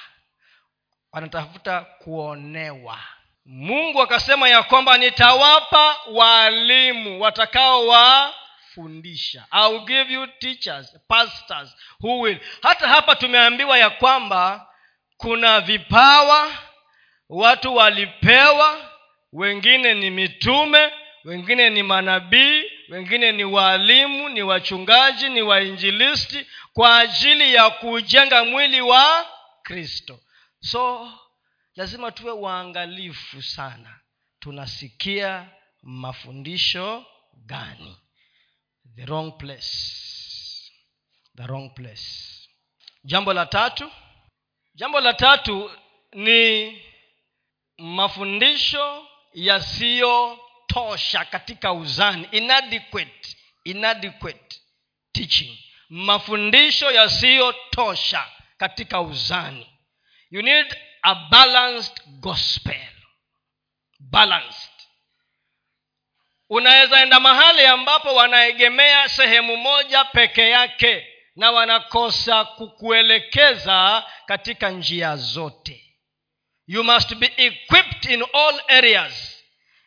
Wanatafuta 1.12 1.80
kuonewa. 1.80 2.98
Mungu 3.44 4.02
akasema 4.02 4.48
ya 4.48 4.62
kwamba 4.62 4.98
nitawapa 4.98 5.96
waalimu 6.12 7.20
watakaowafundisha. 7.20 9.46
I'll 9.52 9.80
give 9.84 10.12
you 10.14 10.26
teachers 10.26 10.98
pastors 11.08 11.76
who 12.00 12.18
will. 12.20 12.38
Hata 12.62 12.88
hapa 12.88 13.14
tumeambiwa 13.16 13.78
ya 13.78 13.90
kwamba 13.90 14.68
kuna 15.16 15.60
vipawa 15.60 16.50
watu 17.28 17.76
walipewa 17.76 18.90
wengine 19.32 19.94
ni 19.94 20.10
mitume 20.10 20.92
wengine 21.24 21.70
ni 21.70 21.82
manabii 21.82 22.62
wengine 22.92 23.32
ni 23.32 23.44
waalimu 23.44 24.28
ni 24.28 24.42
wachungaji 24.42 25.28
ni 25.28 25.42
wainjilisti 25.42 26.46
kwa 26.72 26.98
ajili 26.98 27.54
ya 27.54 27.70
kujenga 27.70 28.44
mwili 28.44 28.80
wa 28.80 29.26
kristo. 29.62 30.20
So 30.60 31.12
lazima 31.76 32.12
tuwe 32.12 32.32
waangalifu 32.32 33.42
sana. 33.42 34.00
Tunasikia 34.40 35.50
mafundisho 35.82 37.06
gani? 37.46 37.96
The 38.96 39.04
wrong 39.04 39.32
place. 39.38 39.76
The 41.36 41.42
wrong 41.42 41.74
place. 41.74 42.08
Jambo 43.04 43.32
la 43.32 43.46
tatu. 43.46 43.90
Jambo 44.74 45.00
la 45.00 45.14
tatu 45.14 45.70
ni 46.12 46.82
mafundisho 47.78 49.06
yasiyotosha 50.72 51.24
katika 51.24 51.72
uzani 51.72 52.28
inadequate 52.32 53.36
inadequate 53.64 54.60
teaching. 55.12 55.58
Mafundisho 55.88 56.90
yasiyotosha 56.90 58.26
katika 58.56 59.00
uzani. 59.00 59.66
You 60.30 60.42
need 60.42 60.76
a 61.02 61.14
balanced 61.14 62.02
gospel. 62.20 62.88
Balanced. 64.00 64.70
Unaweza 66.48 67.02
enda 67.02 67.20
mahali 67.20 67.66
ambapo 67.66 68.14
wanaegemea 68.14 69.08
sehemu 69.08 69.56
moja 69.56 70.04
peke 70.04 70.48
yake 70.50 71.06
na 71.36 71.50
wanakosa 71.50 72.44
kukuelekeza 72.44 74.06
katika 74.26 74.70
njia 74.70 75.16
zote. 75.16 75.78
You 76.66 76.84
must 76.84 77.14
be 77.14 77.32
equipped 77.36 78.04
in 78.10 78.24
all 78.32 78.60
areas 78.68 79.31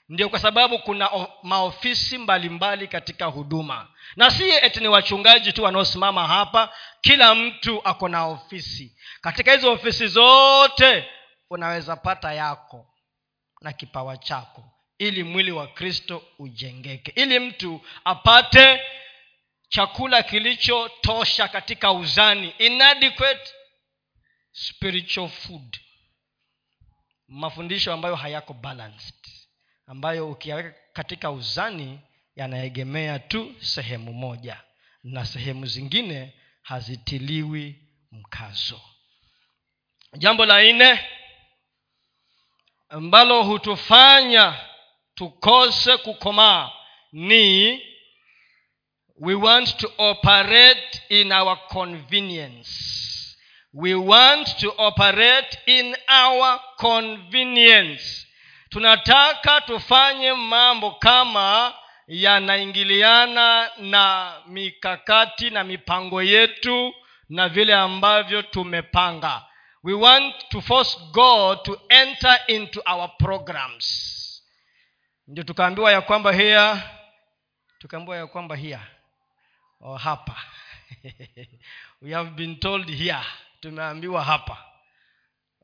ndio 0.10 0.30
kwa 0.30 0.40
sababu 0.40 0.80
kuna 0.80 1.10
maofisi 1.44 2.18
mbalimbali 2.18 2.50
mbali 2.50 2.88
katika 2.88 3.26
huduma. 3.26 3.88
Na 4.16 4.32
si 4.32 4.50
eti 4.50 4.80
ni 4.80 4.88
wachungaji 4.88 5.54
tu 5.54 5.64
wanaosimama 5.64 6.28
hapa 6.28 6.74
kila 7.02 7.36
mtu 7.36 7.82
ako 7.88 8.10
na 8.10 8.26
ofisi. 8.26 8.98
Katika 9.22 9.52
hizo 9.54 9.72
ofisi 9.72 10.08
zote 10.08 11.10
unaweza 11.50 11.96
pata 11.96 12.34
yako 12.34 12.94
na 13.62 13.74
kipawa 13.74 14.18
chako 14.18 14.72
ili 14.98 15.24
mwili 15.24 15.52
wa 15.52 15.68
kristo 15.68 16.24
ujengeke. 16.40 17.12
Ili 17.22 17.40
mtu 17.40 17.82
apate 18.04 18.82
chakula 19.70 20.24
kilichotosha 20.24 21.48
katika 21.48 21.92
uzani. 21.92 22.50
Inadequate 22.58 23.52
spiritual 24.52 25.30
food. 25.30 25.80
Mafundisho 27.28 27.94
ambayo 27.94 28.16
hayako 28.16 28.54
balanced 28.54 29.16
ambayo 29.88 30.32
ukiyaweka 30.32 30.74
katika 30.94 31.32
uzani 31.32 32.00
yanaegemea 32.36 33.20
tu 33.20 33.56
sehemu 33.60 34.14
moja 34.14 34.62
na 35.04 35.26
sehemu 35.26 35.66
zingine 35.66 36.34
hazitiliwi 36.62 37.76
mkazo. 38.12 38.82
Jambo 40.18 40.46
la 40.46 40.64
nne 40.64 41.00
ambalo 42.90 43.44
hutufanya 43.44 44.60
tukose 45.16 45.98
kukomaa 45.98 46.72
ni 47.12 47.82
we 49.20 49.34
want 49.36 49.78
to 49.78 49.94
operate 49.98 51.02
in 51.10 51.32
our 51.32 51.68
convenience. 51.68 52.70
We 53.74 53.94
want 53.94 54.58
to 54.58 54.74
operate 54.78 55.58
in 55.66 55.96
our 56.26 56.60
convenience 56.78 58.25
tunataka 58.76 59.62
tufanye 59.62 60.34
mambo 60.34 60.92
kama 60.92 61.74
yanaingiliana 62.08 63.72
na 63.78 64.34
mikakati 64.48 65.50
na 65.50 65.64
mipango 65.64 66.24
yetu 66.24 66.94
na 67.30 67.50
vile 67.50 67.74
ambavyo 67.76 68.42
tumepanga. 68.42 69.46
We 69.84 69.94
want 69.94 70.50
to 70.50 70.62
force 70.62 71.00
god 71.12 71.64
to 71.64 71.82
enter 71.90 72.40
into 72.48 72.82
our 72.86 73.18
programs. 73.18 73.86
Ndio 75.28 75.44
tukaambiwa 75.44 75.92
ya 75.92 76.02
kwamba 76.02 76.34
here 76.34 76.82
tukaambiwa 77.80 78.18
ya 78.18 78.28
kwamba 78.28 78.56
here. 78.56 78.82
Oh, 79.82 79.98
hapa. 79.98 80.36
We 82.02 82.14
have 82.14 82.30
been 82.30 82.56
told 82.60 82.90
here. 82.90 83.26
Tumeambiwa 83.60 84.24
hapa. 84.24 84.58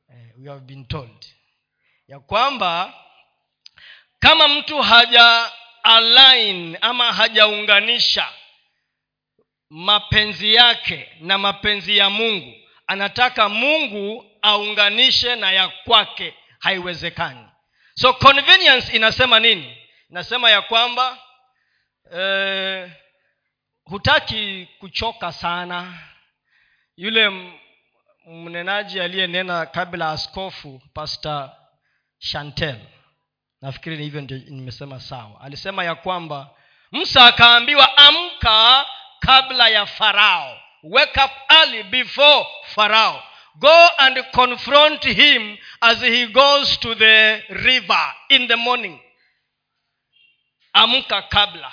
Eh, 0.09 0.27
we 0.37 0.49
have 0.49 0.65
been 0.65 0.85
told 0.85 1.25
ya 2.11 2.19
kwamba 2.19 2.93
kama 4.19 4.47
mtu 4.47 4.81
haja 4.81 5.51
align 5.83 6.77
ama 6.81 7.13
hajaunganisha 7.13 8.27
mapenzi 9.69 10.53
yake 10.53 11.09
na 11.19 11.37
mapenzi 11.37 11.97
ya 11.97 12.09
mungu 12.09 12.53
anataka 12.87 13.49
mungu 13.49 14.25
aunganishe 14.41 15.35
na 15.35 15.51
ya 15.51 15.69
kwake 15.69 16.33
haiwezekani. 16.59 17.45
So 17.95 18.13
convenience 18.13 18.95
inasema 18.95 19.39
nini? 19.39 19.77
Inasema 20.09 20.49
ya 20.49 20.61
kwamba 20.61 21.17
eh, 22.15 22.91
hutaki 23.83 24.67
kuchoka 24.79 25.31
sana. 25.31 25.93
Yule 26.97 27.51
mnenaji 28.27 28.99
aliyenena 29.01 29.65
kabla 29.65 30.11
askofu 30.11 30.81
pastor 30.93 31.60
chantel 32.21 32.79
nafikiri 33.61 33.97
ni 33.97 34.03
hivyo 34.03 34.21
ndio 34.21 34.37
nimesema 34.37 34.99
sawa. 34.99 35.41
Alisema 35.41 35.83
ya 35.83 35.95
kwamba 35.95 36.49
msa 36.91 37.25
akaambiwa 37.25 37.97
amka 37.97 38.85
kabla 39.19 39.67
ya 39.69 39.85
farao. 39.85 40.57
Wake 40.83 41.19
up 41.23 41.31
early 41.49 41.83
before 41.83 42.45
farao. 42.65 43.23
Go 43.55 43.87
and 43.97 44.23
confront 44.31 45.03
him 45.03 45.57
as 45.81 45.99
he 46.01 46.27
goes 46.27 46.79
to 46.79 46.95
the 46.95 47.37
river 47.49 48.15
in 48.29 48.47
the 48.47 48.55
morning. 48.55 48.99
Amka 50.73 51.21
kabla. 51.21 51.71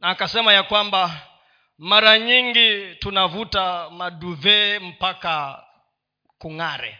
Na 0.00 0.08
akasema 0.08 0.52
ya 0.52 0.62
kwamba 0.62 1.10
mara 1.78 2.18
nyingi 2.18 2.94
tunavuta 2.94 3.90
maduve 3.90 4.78
mpaka 4.78 5.64
kung'are 6.38 6.98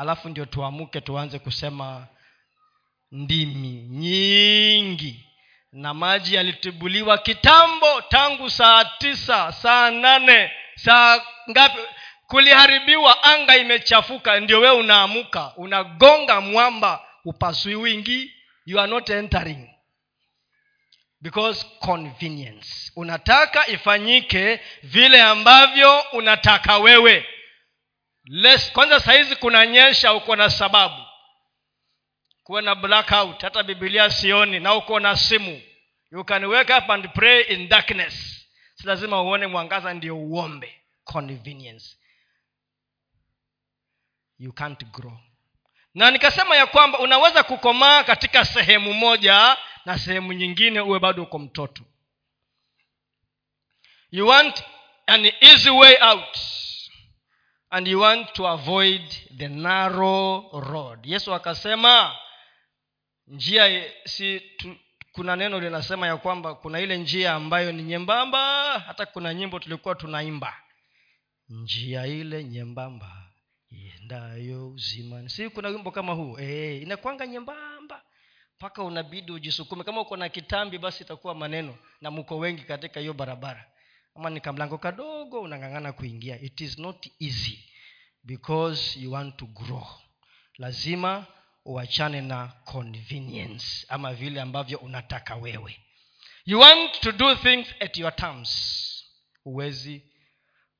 alafu 0.00 0.28
ndio 0.28 0.44
tuamuke 0.44 1.00
tuanze 1.00 1.38
kusema 1.38 2.06
ndimi 3.12 3.68
nyingi. 3.90 5.26
Na 5.72 5.94
maji 5.94 6.34
yalitibuliwa 6.34 7.18
kitambo 7.18 8.00
tangu 8.08 8.50
saa 8.50 8.84
tisa 8.84 9.52
saa 9.52 9.90
nane 9.90 10.50
saa 10.76 11.20
ngapi? 11.50 11.78
Kuliharibiwa 12.26 13.22
anga 13.24 13.56
imechafuka 13.56 14.40
ndio 14.40 14.60
wewe 14.60 14.76
unaamuka. 14.76 15.52
Unagonga 15.56 16.40
mwamba 16.40 17.04
upasui 17.24 17.74
wingi 17.74 18.32
you 18.66 18.80
are 18.80 18.90
not 18.90 19.10
entering. 19.10 19.68
Because 21.20 21.66
convenience. 21.80 22.92
Unataka 22.96 23.68
ifanyike 23.68 24.60
vile 24.82 25.22
ambavyo 25.22 26.00
unataka 26.12 26.78
wewe 26.78 27.26
Less, 28.32 28.72
kwanza 28.72 29.00
sahizi 29.00 29.36
kunanyesha 29.36 30.14
uko 30.14 30.36
na 30.36 30.50
sababu. 30.50 31.02
Kuwe 32.42 32.62
na 32.62 32.74
blackout 32.74 33.42
hata 33.42 33.62
bibilia 33.62 34.10
sioni 34.10 34.60
na 34.60 34.74
uko 34.74 35.00
na 35.00 35.16
simu. 35.16 35.62
You 36.12 36.24
can 36.24 36.44
wake 36.44 36.72
up 36.78 36.90
and 36.90 37.08
pray 37.12 37.42
in 37.42 37.68
darkness. 37.68 38.46
Si 38.74 38.86
lazima 38.86 39.22
uone 39.22 39.46
mwangaza 39.46 39.94
ndio 39.94 40.18
uombe. 40.18 40.80
Convenience. 41.04 41.96
You 44.38 44.52
can't 44.52 44.84
grow. 44.84 45.18
Na 45.94 46.10
nikasema 46.10 46.56
ya 46.56 46.66
kwamba 46.66 46.98
unaweza 46.98 47.42
kukomaa 47.42 48.04
katika 48.04 48.44
sehemu 48.44 48.92
moja 48.92 49.56
na 49.84 49.98
sehemu 49.98 50.32
nyingine 50.32 50.80
uwe 50.80 50.98
bado 50.98 51.22
uko 51.22 51.38
mtoto. 51.38 51.82
You 54.10 54.28
want 54.28 54.64
an 55.06 55.32
easy 55.40 55.70
way 55.70 55.96
out 56.02 56.38
and 57.70 57.86
you 57.88 58.00
want 58.00 58.32
to 58.34 58.46
avoid 58.48 59.02
the 59.38 59.48
narrow 59.48 60.50
road. 60.60 61.06
Yesu 61.06 61.34
akasema 61.34 62.16
njia 63.26 63.84
si 64.04 64.40
tu, 64.40 64.76
kuna 65.12 65.36
neno 65.36 65.60
linasema 65.60 66.06
ya 66.06 66.16
kwamba 66.16 66.54
kuna 66.54 66.80
ile 66.80 66.98
njia 66.98 67.34
ambayo 67.34 67.72
ni 67.72 67.82
nyembamba 67.82 68.78
hata 68.78 69.06
kuna 69.06 69.34
nyimbo 69.34 69.58
tulikuwa 69.58 69.94
tunaimba. 69.94 70.56
Njia 71.48 72.06
ile 72.06 72.44
nyembamba 72.44 73.30
iendayo 73.70 74.68
uzimani. 74.70 75.28
Si 75.30 75.48
kuna 75.48 75.68
wimbo 75.68 75.90
kama 75.90 76.12
huu? 76.12 76.38
E, 76.38 76.78
inakwanga 76.78 77.26
nyembamba. 77.26 78.02
Mpaka 78.56 78.82
unabidi 78.82 79.32
ujisukume. 79.32 79.84
Kama 79.84 80.00
uko 80.00 80.16
na 80.16 80.28
kitambi 80.28 80.78
basi 80.78 81.02
itakuwa 81.02 81.34
maneno 81.34 81.78
na 82.00 82.10
mko 82.10 82.38
wengi 82.38 82.62
katika 82.62 83.00
hiyo 83.00 83.12
barabara 83.12 83.69
ama 84.20 84.30
ni 84.30 84.40
kamlango 84.40 84.78
kadogo 84.78 85.40
unang'ang'ana 85.40 85.92
kuingia. 85.92 86.40
It 86.40 86.60
is 86.60 86.78
not 86.78 87.06
easy 87.20 87.58
because 88.24 89.00
you 89.00 89.12
want 89.12 89.36
to 89.36 89.46
grow. 89.46 89.86
Lazima 90.58 91.26
uachane 91.64 92.20
na 92.20 92.46
convenience 92.64 93.86
ama 93.88 94.14
vile 94.14 94.40
ambavyo 94.40 94.78
unataka 94.78 95.36
wewe. 95.36 95.80
You 96.44 96.60
want 96.60 97.00
to 97.00 97.12
do 97.12 97.34
things 97.34 97.66
at 97.80 97.98
your 97.98 98.16
terms. 98.16 98.50
Huwezi. 99.44 100.02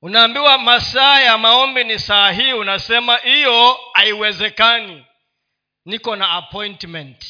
Unaambiwa 0.02 0.58
masaa 0.58 1.20
ya 1.20 1.38
maombi 1.38 1.84
ni 1.84 1.98
saa 1.98 2.32
hii 2.32 2.52
unasema 2.52 3.16
hiyo 3.16 3.78
haiwezekani. 3.92 5.06
Niko 5.84 6.16
na 6.16 6.30
appointment. 6.30 7.24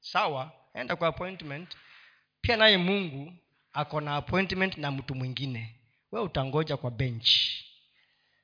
Sawa 0.00 0.52
enda 0.74 0.96
kwa 0.96 1.08
appointment. 1.08 1.76
Pia 2.40 2.56
naye 2.56 2.76
mungu 2.76 3.32
ako 3.72 4.00
na 4.00 4.16
appointment 4.16 4.76
na 4.76 4.90
mtu 4.90 5.14
mwingine. 5.14 5.76
We 6.12 6.20
utangoja 6.20 6.76
kwa 6.76 6.90
bench. 6.90 7.30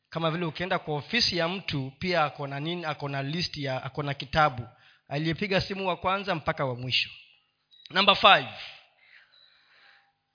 Kama 0.09 0.31
vile 0.31 0.45
ukienda 0.45 0.79
kwa 0.79 0.95
ofisi 0.97 1.37
ya 1.37 1.49
mtu 1.49 1.93
pia 1.99 2.25
ako 2.25 2.47
na 2.47 2.61
nini 2.61 2.85
ako 2.85 3.09
na 3.09 3.23
list 3.23 3.57
ya 3.57 3.83
ako 3.85 4.03
na 4.03 4.15
kitabu. 4.15 4.69
Aliyepiga 5.09 5.61
simu 5.61 5.89
wa 5.89 5.97
kwanza 5.97 6.35
mpaka 6.35 6.65
wa 6.65 6.75
mwisho. 6.75 7.11
Number 7.91 8.17
five. 8.17 8.49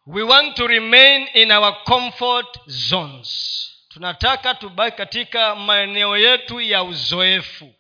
We 0.06 0.24
want 0.24 0.56
to 0.56 0.68
remain 0.68 1.28
in 1.34 1.52
our 1.52 1.84
comfort 1.84 2.60
zones. 2.68 3.68
Tunataka 3.90 4.56
tubaki 4.56 4.98
katika 4.98 5.56
maeneo 5.56 6.18
yetu 6.18 6.62
ya 6.62 6.84
uzoefu. 6.84 7.74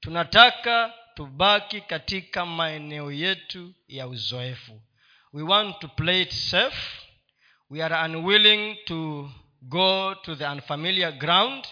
Tunataka 0.00 0.94
tubaki 1.14 1.80
katika 1.80 2.46
maeneo 2.46 3.12
yetu 3.12 3.74
ya 3.88 4.08
uzoefu 4.08 4.82
we 5.32 5.42
want 5.42 5.80
to 5.80 5.88
play 5.88 6.22
it 6.22 6.32
safe. 6.32 6.76
We 7.70 7.82
are 7.82 7.92
unwilling 8.04 8.76
to 8.86 9.28
go 9.68 10.14
to 10.24 10.34
the 10.34 10.46
unfamiliar 10.48 11.12
ground. 11.12 11.64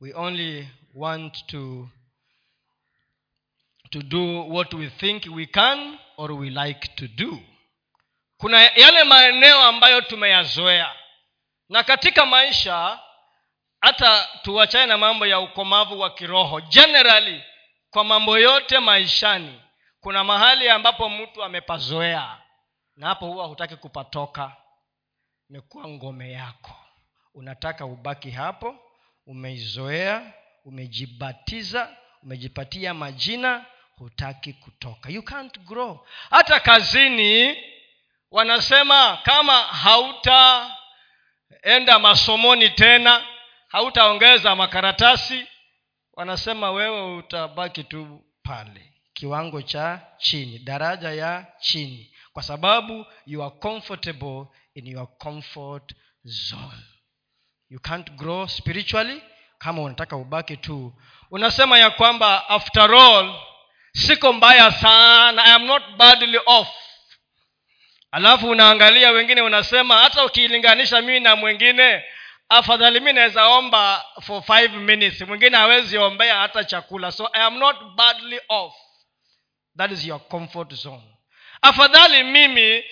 We 0.00 0.12
only 0.14 0.68
want 0.94 1.36
to 1.48 1.88
to 3.90 4.02
do 4.02 4.42
what 4.42 4.72
we 4.72 4.88
think 5.00 5.26
we 5.34 5.46
can 5.46 5.98
or 6.16 6.34
we 6.34 6.50
like 6.50 6.96
to 6.96 7.08
do. 7.08 7.38
Kuna 8.38 8.60
yale 8.62 9.04
maeneo 9.04 9.62
ambayo 9.62 10.00
tumeyazoea. 10.00 10.90
Na 11.68 11.82
katika 11.82 12.26
maisha 12.26 12.98
hata 13.80 14.28
tuachane 14.42 14.86
na 14.86 14.98
mambo 14.98 15.26
ya 15.26 15.40
ukomavu 15.40 16.00
wa 16.00 16.10
kiroho. 16.10 16.60
Generally 16.60 17.42
kwa 17.90 18.04
mambo 18.04 18.38
yote 18.38 18.78
maishani 18.78 19.60
kuna 20.00 20.24
mahali 20.24 20.68
ambapo 20.68 21.08
mtu 21.08 21.42
amepazoea 21.44 22.41
na 22.96 23.06
hapo 23.06 23.26
huwa 23.26 23.46
hutaki 23.46 23.76
kupatoka. 23.76 24.56
Imekuwa 25.50 25.88
ngome 25.88 26.32
yako. 26.32 26.76
Unataka 27.34 27.86
ubaki 27.86 28.30
hapo 28.30 28.76
umeizoea 29.26 30.32
umejibatiza 30.64 31.96
umejipatia 32.22 32.94
majina 32.94 33.66
hutaki 33.96 34.52
kutoka. 34.52 35.10
You 35.10 35.22
can't 35.22 35.58
grow. 35.60 36.06
Hata 36.30 36.60
kazini 36.60 37.56
wanasema 38.30 39.16
kama 39.22 39.62
hautaenda 39.62 40.78
masomoni 41.98 42.70
tena 42.70 43.26
hautaongeza 43.68 44.56
makaratasi 44.56 45.46
wanasema 46.12 46.70
wewe 46.70 47.16
utabaki 47.16 47.84
tu 47.84 48.24
pale. 48.42 48.92
Kiwango 49.14 49.62
cha 49.62 50.00
chini 50.18 50.58
daraja 50.58 51.10
ya 51.12 51.46
chini 51.60 52.11
kwa 52.32 52.42
sababu 52.42 53.06
you 53.26 53.42
are 53.42 53.54
comfortable 53.60 54.46
in 54.74 54.86
your 54.86 55.18
comfort 55.18 55.94
zone. 56.24 56.82
You 57.70 57.80
can't 57.80 58.10
grow 58.10 58.46
spiritually 58.48 59.22
kama 59.58 59.82
unataka 59.82 60.16
ubaki 60.16 60.56
tu. 60.56 60.94
Unasema 61.30 61.78
ya 61.78 61.90
kwamba 61.90 62.48
after 62.48 62.94
all 62.94 63.34
siko 63.92 64.32
mbaya 64.32 64.70
sana. 64.72 65.44
I 65.44 65.52
am 65.52 65.64
not 65.66 65.82
badly 65.96 66.38
off. 66.46 66.68
Alafu 68.10 68.48
unaangalia 68.50 69.10
wengine 69.10 69.40
unasema 69.42 69.98
hata 69.98 70.24
ukilinganisha 70.24 71.00
mimi 71.00 71.20
na 71.20 71.36
mwingine 71.36 72.04
afadhali 72.48 73.00
mi 73.00 73.12
naweza 73.12 73.48
omba 73.48 74.04
for 74.20 74.42
five 74.42 74.72
minutes. 74.72 75.20
Mwingine 75.20 75.56
hawezi 75.56 75.98
ombea 75.98 76.36
hata 76.38 76.64
chakula. 76.64 77.12
So 77.12 77.28
i 77.32 77.42
am 77.42 77.58
not 77.58 77.76
badly 77.96 78.40
off. 78.48 78.74
That 79.76 79.90
is 79.92 80.06
your 80.06 80.20
comfort 80.28 80.74
zone 80.74 81.11
afadhali 81.62 82.22
mimi 82.22 82.84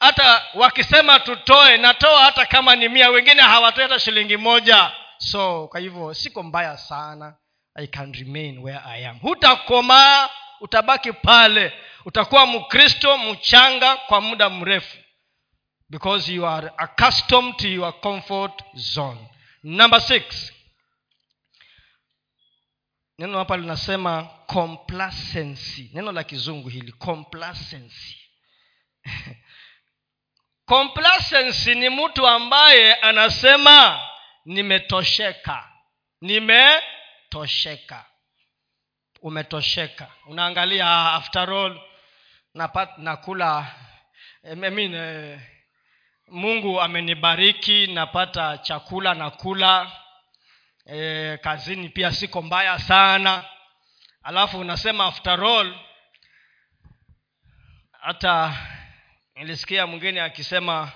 hata 0.00 0.44
wakisema 0.54 1.20
tutoe 1.20 1.76
natoa 1.76 2.22
hata 2.24 2.46
kama 2.46 2.76
ni 2.76 2.88
mia 2.88 3.10
wengine 3.10 3.42
hawatoi 3.42 3.82
hata 3.82 3.98
shilingi 3.98 4.36
moja. 4.36 4.92
So 5.18 5.68
kwa 5.68 5.80
hivyo 5.80 6.14
siko 6.14 6.42
mbaya 6.42 6.76
sana. 6.78 7.36
I 7.74 7.86
can 7.86 8.12
remain 8.14 8.58
where 8.58 8.80
i 8.86 9.06
am. 9.06 9.18
Hutakomaa 9.18 10.28
utabaki 10.60 11.12
pale. 11.12 11.72
Utakuwa 12.04 12.46
mkristo 12.46 13.18
mchanga 13.18 13.96
kwa 13.96 14.20
muda 14.20 14.50
mrefu. 14.50 14.96
Because 15.90 16.32
you 16.34 16.46
are 16.46 16.70
accustomed 16.76 17.56
to 17.56 17.68
your 17.68 18.00
comfort 18.00 18.62
zone. 18.74 19.20
Number 19.62 20.00
six. 20.00 20.52
Neno 23.18 23.38
hapa 23.38 23.56
linasema 23.56 24.22
complacency. 24.46 25.90
Neno 25.94 26.12
la 26.12 26.24
kizungu 26.24 26.68
hili 26.68 26.92
complacency 26.92 28.17
complacency 30.66 31.74
ni 31.74 31.88
mtu 31.90 32.26
ambaye 32.26 32.94
anasema 32.94 34.00
nimetosheka. 34.44 35.68
Nimetosheka. 36.20 38.04
Umetosheka. 39.22 40.10
Unaangalia 40.26 41.12
after 41.12 41.50
all 41.50 41.80
napat, 42.54 42.98
nakula 42.98 43.74
I 44.44 44.54
eh, 44.94 45.40
mungu 46.28 46.80
amenibariki 46.80 47.86
napata 47.86 48.58
chakula 48.58 49.14
nakula. 49.14 49.92
E, 50.86 51.36
kazini 51.42 51.88
pia 51.88 52.12
siko 52.12 52.42
mbaya 52.42 52.78
sana. 52.78 53.44
Alafu 54.22 54.58
unasema 54.58 55.06
after 55.06 55.44
all 55.44 55.74
hata 58.00 58.56
nilisikia 59.38 59.86
mwingine 59.86 60.20
akisema 60.22 60.92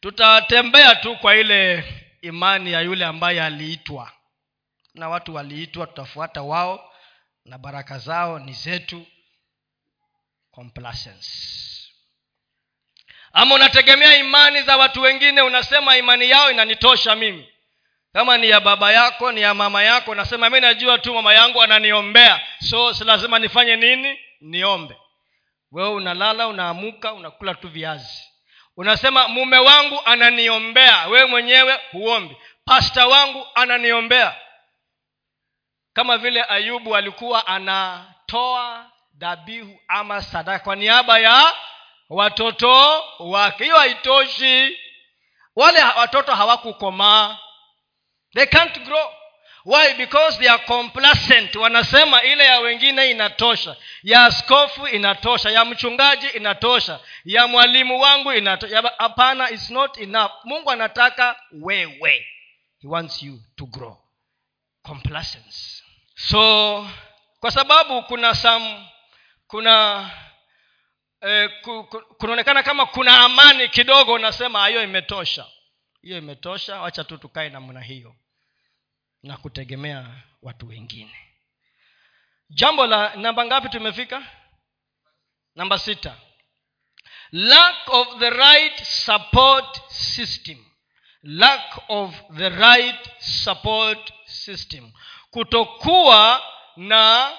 tutatembea 0.00 0.94
tu 0.94 1.16
kwa 1.16 1.36
ile 1.36 1.84
imani 2.22 2.72
ya 2.72 2.80
yule 2.80 3.04
ambaye 3.04 3.42
aliitwa. 3.42 4.12
Na 4.94 5.08
watu 5.08 5.34
waliitwa 5.34 5.86
tutafuata 5.86 6.42
wao 6.42 6.92
na 7.44 7.58
baraka 7.58 7.98
zao 7.98 8.38
ni 8.38 8.52
zetu. 8.52 9.06
Complacence. 10.50 11.28
Ama 13.32 13.54
unategemea 13.54 14.16
imani 14.16 14.62
za 14.62 14.76
watu 14.76 15.00
wengine 15.02 15.42
unasema 15.42 15.96
imani 15.96 16.30
yao 16.30 16.50
inanitosha 16.50 17.16
mimi. 17.16 17.48
Kama 18.12 18.38
ni 18.38 18.50
ya 18.50 18.60
baba 18.60 18.92
yako 18.92 19.32
ni 19.32 19.40
ya 19.40 19.54
mama 19.54 19.82
yako 19.82 20.10
unasema 20.10 20.50
mi 20.50 20.60
najua 20.60 20.98
tu 20.98 21.14
mama 21.14 21.34
yangu 21.34 21.62
ananiombea. 21.62 22.40
So 22.68 22.94
si 22.94 23.04
lazima 23.04 23.38
nifanye 23.38 23.76
nini? 23.76 24.18
Niombe 24.40 24.96
wewe 25.74 25.88
unalala 25.88 26.48
unaamuka 26.48 27.12
unakula 27.12 27.54
tu 27.54 27.68
viazi. 27.68 28.22
Unasema 28.76 29.28
mume 29.28 29.58
wangu 29.58 30.00
ananiombea. 30.04 31.06
Wewe 31.06 31.26
mwenyewe 31.26 31.80
huombi. 31.92 32.36
Pasta 32.64 33.06
wangu 33.06 33.46
ananiombea. 33.54 34.36
Kama 35.92 36.18
vile 36.18 36.44
ayubu 36.48 36.96
alikuwa 36.96 37.46
anatoa 37.46 38.90
dhabihu 39.14 39.80
ama 39.88 40.22
sadaka 40.22 40.64
kwa 40.64 40.76
niaba 40.76 41.18
ya 41.18 41.52
watoto 42.08 43.04
wake. 43.18 43.64
Hiyo 43.64 43.76
haitoshi. 43.76 44.78
Wale 45.56 45.82
watoto 45.82 46.34
hawakukomaa. 46.34 47.38
They 48.34 48.46
can't 48.46 48.78
grow 48.78 49.10
why? 49.64 49.94
Because 49.94 50.38
they 50.38 50.48
are 50.48 50.64
complacent. 50.66 51.54
Wanasema 51.56 52.22
ile 52.22 52.44
ya 52.44 52.60
wengine 52.60 53.10
inatosha. 53.10 53.76
Ya 54.02 54.24
askofu 54.24 54.86
inatosha. 54.88 55.50
Ya 55.50 55.64
mchungaji 55.64 56.26
inatosha. 56.26 57.00
Ya 57.24 57.46
mwalimu 57.46 58.00
wangu 58.00 58.32
inatosha. 58.32 58.82
Hapana 58.98 59.50
its 59.50 59.70
not 59.70 59.98
enough. 59.98 60.30
Mungu 60.44 60.70
anataka 60.70 61.40
wewe. 61.52 62.26
He 62.82 62.88
wants 62.88 63.22
you 63.22 63.40
to 63.56 63.66
grow. 63.66 63.96
Complacence. 64.82 65.82
So 66.16 66.88
kwa 67.40 67.50
sababu 67.50 68.02
kuna 68.02 68.34
some 68.34 68.86
kuna 69.46 70.10
eh, 71.20 71.50
ku, 71.62 71.84
ku, 71.84 72.00
kunaonekana 72.18 72.62
kama 72.62 72.86
kuna 72.86 73.20
amani 73.20 73.68
kidogo 73.68 74.12
unasema 74.12 74.68
hiyo 74.68 74.82
imetosha. 74.82 75.46
Hiyo 76.02 76.18
imetosha. 76.18 76.80
Wacha 76.80 77.04
tu 77.04 77.18
tukae 77.18 77.48
namna 77.48 77.80
hiyo 77.80 78.14
na 79.24 79.36
kutegemea 79.36 80.22
watu 80.42 80.68
wengine. 80.68 81.16
Jambo 82.50 82.86
la 82.86 83.16
namba 83.16 83.44
ngapi 83.44 83.68
tumefika? 83.68 84.26
Namba 85.54 85.78
sita. 85.78 86.16
Lack 87.32 87.88
of 87.88 88.18
the 88.18 88.30
right 88.30 88.82
support 88.84 89.80
system. 89.90 90.64
Lack 91.22 91.82
of 91.88 92.14
the 92.36 92.48
right 92.48 93.10
support 93.20 94.12
system. 94.24 94.92
Kutokuwa 95.30 96.42
na 96.76 97.32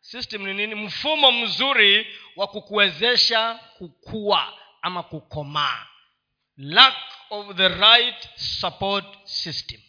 system 0.00 0.46
ni 0.46 0.54
nini? 0.54 0.74
Mfumo 0.74 1.32
mzuri 1.32 2.06
wa 2.36 2.46
kukuwezesha 2.46 3.54
kukua 3.78 4.58
ama 4.82 5.02
kukomaa. 5.02 5.86
Lack 6.56 6.96
of 7.30 7.56
the 7.56 7.68
right 7.68 8.28
support 8.36 9.06
system 9.24 9.80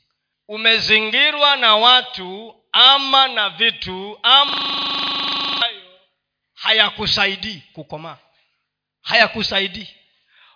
umezingirwa 0.52 1.56
na 1.56 1.76
watu 1.76 2.56
ama 2.72 3.28
na 3.28 3.50
vitu 3.50 4.20
ambayo 4.24 5.82
hayakusaidii 6.54 7.64
kukomaa. 7.74 8.18
Hayakusaidii. 9.02 9.88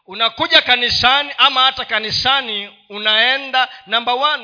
Unakuja 0.05 0.62
kanisani 0.62 1.31
ama 1.38 1.63
hata 1.63 1.86
kanisani 1.86 2.77
unaenda 2.89 3.69
namba 3.86 4.39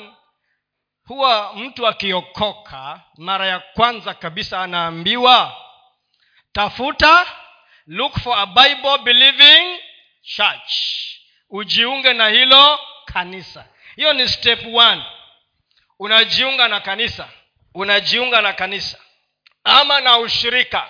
huwa 1.06 1.54
mtu 1.56 1.88
akiokoka 1.88 3.02
mara 3.18 3.48
ya 3.48 3.60
kwanza 3.60 4.14
kabisa 4.14 4.62
anaambiwa 4.62 5.56
tafuta 6.52 7.26
look 7.88 8.20
for 8.20 8.38
a 8.40 8.46
bible 8.46 8.98
believing 8.98 9.80
church. 10.22 10.74
Ujiunge 11.50 12.14
na 12.14 12.28
hilo 12.30 12.80
kanisa. 13.06 13.66
Hiyo 13.96 14.14
ni 14.14 14.30
step 14.30 14.60
one 14.76 15.04
unajiunga 16.02 16.68
na 16.68 16.80
kanisa. 16.80 17.28
Unajiunga 17.74 18.42
na 18.42 18.54
kanisa. 18.54 18.98
Ama 19.64 20.02
na 20.02 20.18
ushirika. 20.18 20.88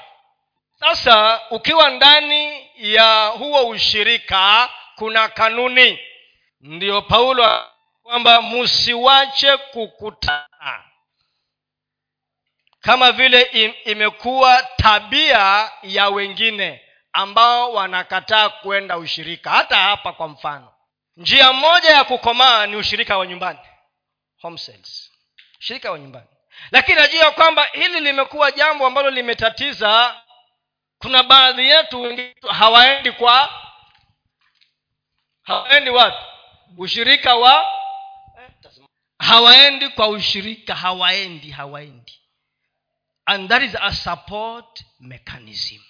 Sasa 0.80 1.41
ukiwa 1.50 1.89
ndani 1.89 2.69
ya 2.76 3.26
huo 3.28 3.67
ushirika 3.69 4.69
kuna 4.95 5.28
kanuni. 5.30 6.00
Ndio 6.62 7.02
paulo 7.02 7.65
kwamba 8.04 8.41
msiwache 8.41 9.58
kukutana. 9.58 10.84
Kama 12.82 13.12
vile 13.12 13.41
imekuwa 13.86 14.63
tabia 14.78 15.71
ya 15.84 16.10
wengine 16.10 16.82
ambao 17.13 17.74
wanakataa 17.74 18.50
kwenda 18.50 18.97
ushirika. 18.97 19.50
Hata 19.50 19.76
hapa 19.76 20.13
kwa 20.13 20.28
mfano. 20.28 20.74
Njia 21.17 21.54
moja 21.54 21.89
ya 21.89 22.04
kukomaa 22.04 22.65
ni 22.65 22.76
ushirika 22.76 23.17
wa 23.17 23.28
nyumbani 23.28 23.60
home 24.41 24.58
sales. 24.58 25.12
Shirika 25.60 25.91
wa 25.91 25.99
nyumbani. 25.99 26.27
Lakini 26.71 26.97
najua 26.97 27.32
kwamba 27.32 27.63
hili 27.65 27.99
limekuwa 27.99 28.51
jambo 28.51 28.88
ambalo 28.88 29.10
limetatiza. 29.10 30.21
Kuna 30.97 31.23
baadhi 31.23 31.69
yetu 31.69 32.01
wengine 32.01 32.36
hawaendi 32.49 33.12
kwa 33.12 33.49
hawaendi 35.43 35.89
wapi? 35.89 36.25
Ushirika 36.77 37.36
wa 37.36 37.67
hawaendi 39.19 39.89
kwa 39.89 40.08
ushirika 40.08 40.75
hawaendi 40.75 41.49
hawaendi. 41.51 42.21
And 43.25 43.49
that 43.49 43.63
is 43.63 43.75
a 43.82 43.91
support 43.93 44.84
mechanism. 44.99 45.82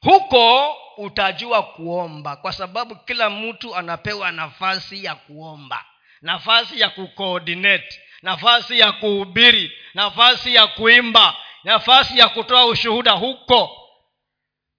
Huko 0.00 0.72
utajua 0.96 1.62
kuomba 1.62 2.36
kwa 2.36 2.52
sababu 2.52 2.96
kila 2.96 3.30
mtu 3.30 3.76
anapewa 3.76 4.32
nafasi 4.32 5.04
ya 5.04 5.14
kuomba 5.14 5.84
nafasi 6.22 6.80
ya 6.80 6.88
kucoordinate 6.90 8.00
nafasi 8.22 8.78
ya 8.78 8.92
kuhubiri 8.92 9.72
nafasi 9.94 10.54
ya 10.54 10.66
kuimba 10.66 11.36
nafasi 11.64 12.18
ya 12.18 12.28
kutoa 12.28 12.66
ushuhuda 12.66 13.12
huko. 13.12 13.76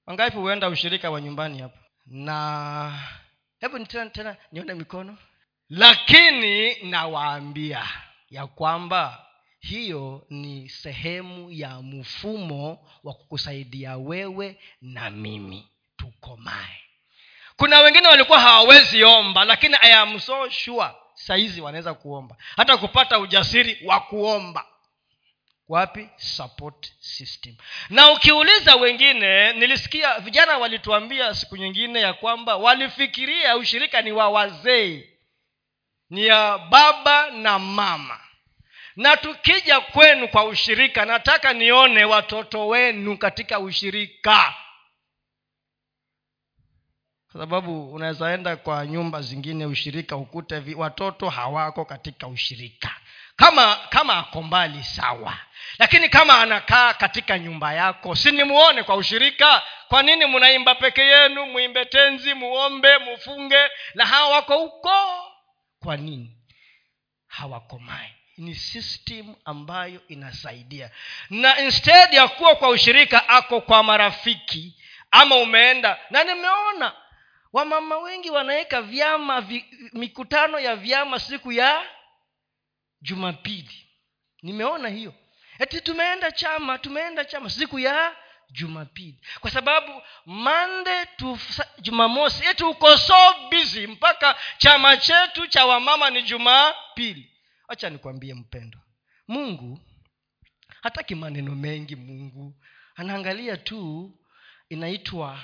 Wangapi 0.05 0.37
huenda 0.37 0.69
ushirika 0.69 1.11
wa 1.11 1.21
nyumbani 1.21 1.59
hapo? 1.61 1.77
Na 2.05 2.99
hebu 3.59 3.85
tena 3.85 4.09
tena 4.09 4.35
nione 4.51 4.73
mikono. 4.73 5.17
Lakini 5.69 6.75
nawaambia 6.83 7.87
ya 8.29 8.47
kwamba 8.47 9.25
hiyo 9.59 10.25
ni 10.29 10.69
sehemu 10.69 11.51
ya 11.51 11.69
mfumo 11.81 12.87
wa 13.03 13.13
kukusaidia 13.13 13.97
wewe 13.97 14.59
na 14.81 15.09
mimi. 15.09 15.67
Tukomae 15.97 16.81
kuna 17.57 17.79
wengine 17.79 18.07
walikuwa 18.07 18.39
hawawezi 18.39 19.03
omba 19.03 19.45
lakini 19.45 19.75
i 19.81 19.93
am 19.93 20.19
so 20.19 20.49
sure 20.49 20.89
sahizi 21.25 21.61
wanaweza 21.61 21.93
kuomba. 21.93 22.35
Hata 22.57 22.77
kupata 22.77 23.19
ujasiri 23.19 23.77
wa 23.85 23.99
kuomba. 23.99 24.65
Wapi? 25.69 26.09
Support 26.17 26.91
system. 26.99 27.55
Na 27.89 28.11
ukiuliza 28.11 28.75
wengine 28.75 29.53
nilisikia 29.53 30.19
vijana 30.19 30.57
walituambia 30.57 31.35
siku 31.35 31.57
nyingine 31.57 32.01
ya 32.01 32.13
kwamba 32.13 32.55
walifikiria 32.55 33.57
ushirika 33.57 34.01
ni 34.01 34.11
wa 34.11 34.29
wazee 34.29 35.07
ni 36.09 36.25
ya 36.25 36.57
baba 36.57 37.31
na 37.31 37.59
mama. 37.59 38.19
Na 38.95 39.17
tukija 39.17 39.79
kwenu 39.79 40.27
kwa 40.27 40.43
ushirika 40.45 41.05
nataka 41.05 41.53
nione 41.53 42.05
watoto 42.05 42.67
wenu 42.67 43.17
katika 43.17 43.59
ushirika 43.59 44.55
kwa 47.31 47.41
sababu 47.41 47.93
unaweza 47.93 48.33
enda 48.33 48.55
kwa 48.55 48.85
nyumba 48.85 49.21
zingine 49.21 49.65
ushirika 49.65 50.15
ukute 50.15 50.59
vi, 50.59 50.75
watoto 50.75 51.29
hawako 51.29 51.85
katika 51.85 52.27
ushirika. 52.27 52.95
Kama 53.35 53.75
kama 53.75 54.17
ako 54.17 54.41
mbali 54.43 54.83
sawa. 54.83 55.37
Lakini 55.79 56.09
kama 56.09 56.39
anakaa 56.41 56.93
katika 56.93 57.39
nyumba 57.39 57.73
yako 57.73 58.15
si 58.15 58.31
nimuone 58.31 58.83
kwa 58.83 58.95
ushirika. 58.95 59.63
Kwa 59.87 60.03
nini 60.03 60.25
mnaimba 60.25 60.75
peke 60.75 61.01
yenu 61.01 61.45
mwimbe 61.45 61.85
tenzi 61.85 62.33
muombe 62.33 62.97
mufunge? 62.97 63.69
Na 63.95 64.05
hawa 64.05 64.29
wako 64.35 64.57
huko. 64.57 64.91
Kwa 65.83 65.97
nini? 65.97 66.37
Hawakomai. 67.27 68.13
Ni 68.37 68.55
system 68.55 69.35
ambayo 69.45 70.01
inasaidia. 70.07 70.89
Na 71.29 71.59
instead 71.59 72.13
ya 72.13 72.27
kuwa 72.27 72.55
kwa 72.55 72.69
ushirika 72.69 73.29
ako 73.29 73.61
kwa 73.61 73.83
marafiki. 73.83 74.75
Ama 75.11 75.35
umeenda 75.35 75.99
na 76.09 76.23
nimeona 76.23 76.93
wamama 77.53 77.97
wengi 77.97 78.29
wanaweka 78.29 78.81
vyama 78.81 79.41
vi, 79.41 79.65
mikutano 79.93 80.59
ya 80.59 80.75
vyama 80.75 81.19
siku 81.19 81.51
ya 81.51 81.85
jumapili. 83.01 83.87
Nimeona 84.41 84.89
hiyo. 84.89 85.13
Eti 85.59 85.81
tumeenda 85.81 86.31
chama 86.31 86.77
tumeenda 86.77 87.25
chama 87.25 87.49
siku 87.49 87.79
ya 87.79 88.15
jumapili. 88.49 89.19
Kwa 89.39 89.51
sababu 89.51 90.01
mande 90.25 91.05
tu 91.05 91.39
jumamosi 91.79 92.45
eti 92.45 92.63
uko 92.63 92.97
so 92.97 93.15
busy 93.51 93.87
mpaka 93.87 94.35
chama 94.57 94.97
chetu 94.97 95.47
cha 95.47 95.65
wamama 95.65 96.09
ni 96.09 96.23
jumapili. 96.23 97.31
Wacha 97.67 97.89
nikwambie 97.89 98.33
mpendo 98.33 98.77
mungu 99.27 99.79
hataki 100.81 101.15
maneno 101.15 101.55
mengi 101.55 101.95
mungu. 101.95 102.55
Anaangalia 102.95 103.57
tu 103.57 104.11
inaitwa 104.69 105.39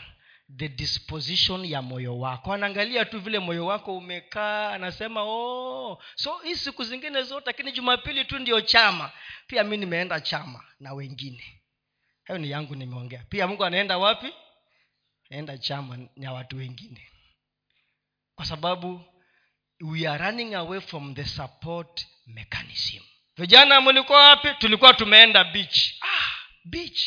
the 0.55 0.67
disposition 0.69 1.65
ya 1.65 1.81
moyo 1.81 2.19
wako. 2.19 2.53
Anaangalia 2.53 3.05
tu 3.05 3.19
vile 3.19 3.39
moyo 3.39 3.65
wako 3.65 3.97
umekaa 3.97 4.71
anasema 4.71 5.23
oh 5.23 6.01
so 6.15 6.37
hii 6.37 6.55
siku 6.55 6.83
zingine 6.83 7.23
zote 7.23 7.45
lakini 7.45 7.71
jumapili 7.71 8.25
tu 8.25 8.39
ndio 8.39 8.61
chama. 8.61 9.11
Pia 9.47 9.63
mi 9.63 9.77
nimeenda 9.77 10.21
chama 10.21 10.63
na 10.79 10.93
wengine. 10.93 11.61
Hayo 12.23 12.39
ni 12.39 12.49
yangu 12.51 12.75
nimeongea. 12.75 13.23
Pia 13.29 13.47
mungu 13.47 13.65
anaenda 13.65 13.97
wapi? 13.97 14.33
Naenda 15.29 15.57
chama 15.57 15.97
na 16.15 16.33
watu 16.33 16.57
wengine. 16.57 17.07
Kwa 18.35 18.45
sababu 18.45 19.01
we 19.81 20.07
are 20.07 20.25
running 20.25 20.53
away 20.55 20.81
from 20.81 21.15
the 21.15 21.25
support 21.25 22.07
mechanism. 22.27 23.03
Vijana 23.37 23.81
mlikuwa 23.81 24.27
wapi? 24.27 24.47
Tulikuwa 24.59 24.93
tumeenda 24.93 25.43
beach. 25.43 25.93
Ah, 26.01 26.31
beach. 26.65 27.01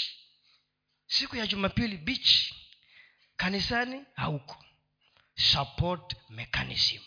Siku 1.07 1.37
ya 1.37 1.47
jumapili 1.47 1.97
beach 1.97 2.53
kanisani 3.41 4.05
hauko. 4.17 4.57
Support 5.35 6.17
mechanism. 6.31 6.99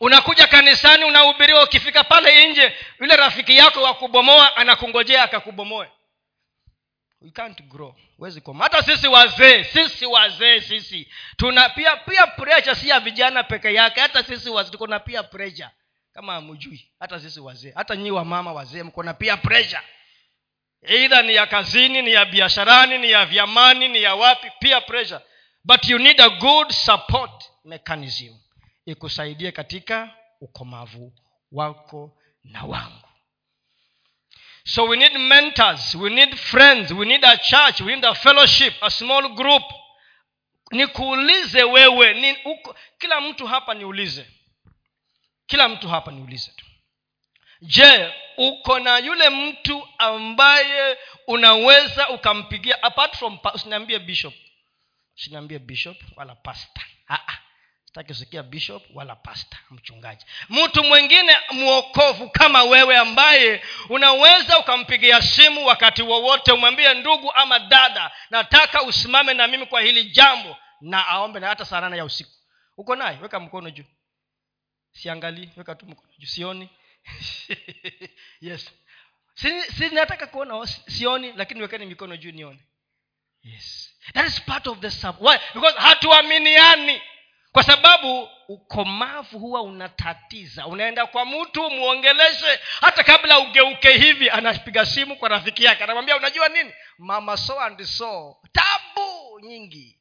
Unakuja 0.00 0.46
kanisani 0.46 1.04
unahubiriwa 1.04 1.64
ukifika 1.64 2.04
pale 2.04 2.48
nje 2.50 2.76
yule 3.00 3.16
rafiki 3.16 3.56
yako 3.56 3.82
wa 3.82 3.94
kubomoa 3.94 4.56
anakungojea 4.56 5.22
akakubomoe. 5.22 5.90
We 7.20 7.30
can't 7.30 7.62
grow. 7.62 7.94
Huwezi 8.16 8.40
koma 8.40 8.64
hata 8.64 8.82
sisi 8.82 9.08
wazee 9.08 9.64
sisi 9.64 10.06
wazee 10.06 10.60
sisi. 10.60 11.08
Tuna 11.36 11.68
pia 11.68 11.96
pia 11.96 12.26
pressure 12.26 12.74
si 12.74 12.88
ya 12.88 13.00
vijana 13.00 13.42
peke 13.42 13.74
yake. 13.74 14.00
Hata 14.00 14.22
sisi 14.22 14.50
wazee 14.50 14.70
tuko 14.70 14.86
na 14.86 15.00
pia 15.00 15.22
pressure. 15.22 15.70
Kama 16.12 16.32
hamjui 16.32 16.90
hata 17.00 17.20
sisi 17.20 17.40
wazee. 17.40 17.72
Hata 17.74 17.96
nyii 17.96 18.10
wamama 18.10 18.52
wazee 18.52 18.82
mko 18.82 19.02
na 19.02 19.14
pia 19.14 19.36
pressure 19.36 19.82
eidha 20.82 21.22
ni 21.22 21.34
ya 21.34 21.46
kazini 21.46 22.02
ni 22.02 22.12
ya 22.12 22.24
biasharani 22.24 22.98
ni 22.98 23.10
ya 23.10 23.26
vyamani 23.26 23.88
ni 23.88 24.02
ya 24.02 24.14
wapi 24.14 24.50
pia 24.60 24.80
pressure. 24.80 25.20
But 25.64 25.88
you 25.88 25.98
need 25.98 26.20
a 26.20 26.28
good 26.30 26.70
support 26.70 27.44
mechanism. 27.64 28.34
Ikusaidie 28.86 29.52
katika 29.52 30.14
ukomavu 30.40 31.12
wako 31.52 32.16
na 32.44 32.64
wangu. 32.64 33.08
So 34.64 34.84
we 34.84 34.96
need 34.96 35.12
mentors 35.18 35.94
we 35.94 36.10
need 36.10 36.36
friends 36.36 36.90
we 36.90 37.06
need 37.06 37.24
a 37.24 37.36
church 37.36 37.80
we 37.80 37.94
need 37.94 38.04
a 38.04 38.14
fellowship 38.14 38.74
a 38.80 38.90
small 38.90 39.28
group. 39.34 39.62
Nikuulize 40.70 41.62
wewe 41.62 42.14
ni 42.14 42.36
uko, 42.44 42.76
kila 42.98 43.20
mtu 43.20 43.46
hapa 43.46 43.74
niulize. 43.74 44.26
Kila 45.46 45.68
mtu 45.68 45.88
hapa 45.88 46.10
niulize 46.12 46.52
tu 46.56 46.66
je 47.60 48.12
uko 48.36 48.78
na 48.78 48.98
yule 48.98 49.30
mtu 49.30 49.88
ambaye 49.98 50.98
unaweza 51.26 52.08
ukampigia? 52.08 52.82
Apart 52.82 53.16
from 53.16 53.38
usiniambie 53.54 53.98
bishop. 53.98 54.34
Usiniambie 55.16 55.58
bishop 55.58 55.96
wala 56.16 56.34
pasta 56.34 56.80
sitaki 57.84 58.08
kusikia 58.08 58.42
bishop 58.42 58.82
wala 58.94 59.16
pasta 59.16 59.58
mchungaji. 59.70 60.24
Mtu 60.48 60.84
mwingine 60.84 61.36
mwokovu 61.50 62.30
kama 62.30 62.62
wewe 62.64 62.96
ambaye 62.96 63.62
unaweza 63.88 64.58
ukampigia 64.58 65.22
simu 65.22 65.66
wakati 65.66 66.02
wowote 66.02 66.52
umwambie 66.52 66.94
ndugu 66.94 67.32
ama 67.32 67.58
dada 67.58 68.10
nataka 68.30 68.82
usimame 68.82 69.34
na 69.34 69.46
mimi 69.46 69.66
kwa 69.66 69.80
hili 69.80 70.04
jambo 70.04 70.56
na 70.80 71.06
aombe 71.08 71.40
na 71.40 71.48
hata 71.48 71.64
saa 71.64 71.80
nane 71.80 71.96
ya 71.96 72.04
usiku. 72.04 72.30
Uko 72.76 72.96
naye? 72.96 73.18
Weka 73.22 73.40
mkono 73.40 73.70
juu. 73.70 73.84
Siangalii 74.92 75.50
weka 75.56 75.74
tu 75.74 75.86
mkono 75.86 76.08
juu. 76.18 76.26
Sioni 76.26 76.68
yes. 78.40 78.70
Si, 79.34 79.62
si 79.62 79.88
nataka 79.88 80.26
kuona 80.26 80.66
sioni 80.66 81.32
lakini 81.32 81.62
wekeni 81.62 81.86
mikono 81.86 82.16
juu 82.16 82.30
nione. 82.30 82.60
Yes. 83.42 83.90
That 84.12 84.26
is 84.26 84.40
part 84.40 84.66
of 84.66 84.80
the 84.80 84.90
sub. 84.90 85.16
Why? 85.20 85.38
because 85.54 85.78
hatuaminiani. 85.78 87.02
Kwa 87.52 87.62
sababu 87.62 88.28
ukomavu 88.48 89.38
huwa 89.38 89.62
unatatiza. 89.62 90.66
Unaenda 90.66 91.06
kwa 91.06 91.24
mtu 91.24 91.70
mwongeleshe 91.70 92.60
hata 92.80 93.04
kabla 93.04 93.38
ugeuke 93.38 93.92
hivi 93.92 94.30
anapiga 94.30 94.86
simu 94.86 95.16
kwa 95.16 95.28
rafiki 95.28 95.64
yake. 95.64 95.84
Anamwambia 95.84 96.16
unajua 96.16 96.48
nini? 96.48 96.72
Mama 96.98 97.36
so 97.36 97.60
and 97.60 97.82
so. 97.84 98.36
Tabu 98.52 99.40
nyingi. 99.42 99.98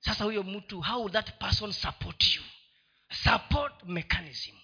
Sasa 0.00 0.24
huyo 0.24 0.42
mtu 0.42 0.80
how 0.82 1.08
that 1.08 1.30
person 1.38 1.72
support 1.72 2.36
you? 2.36 2.42
Support 3.24 3.84
mechanism 3.84 4.56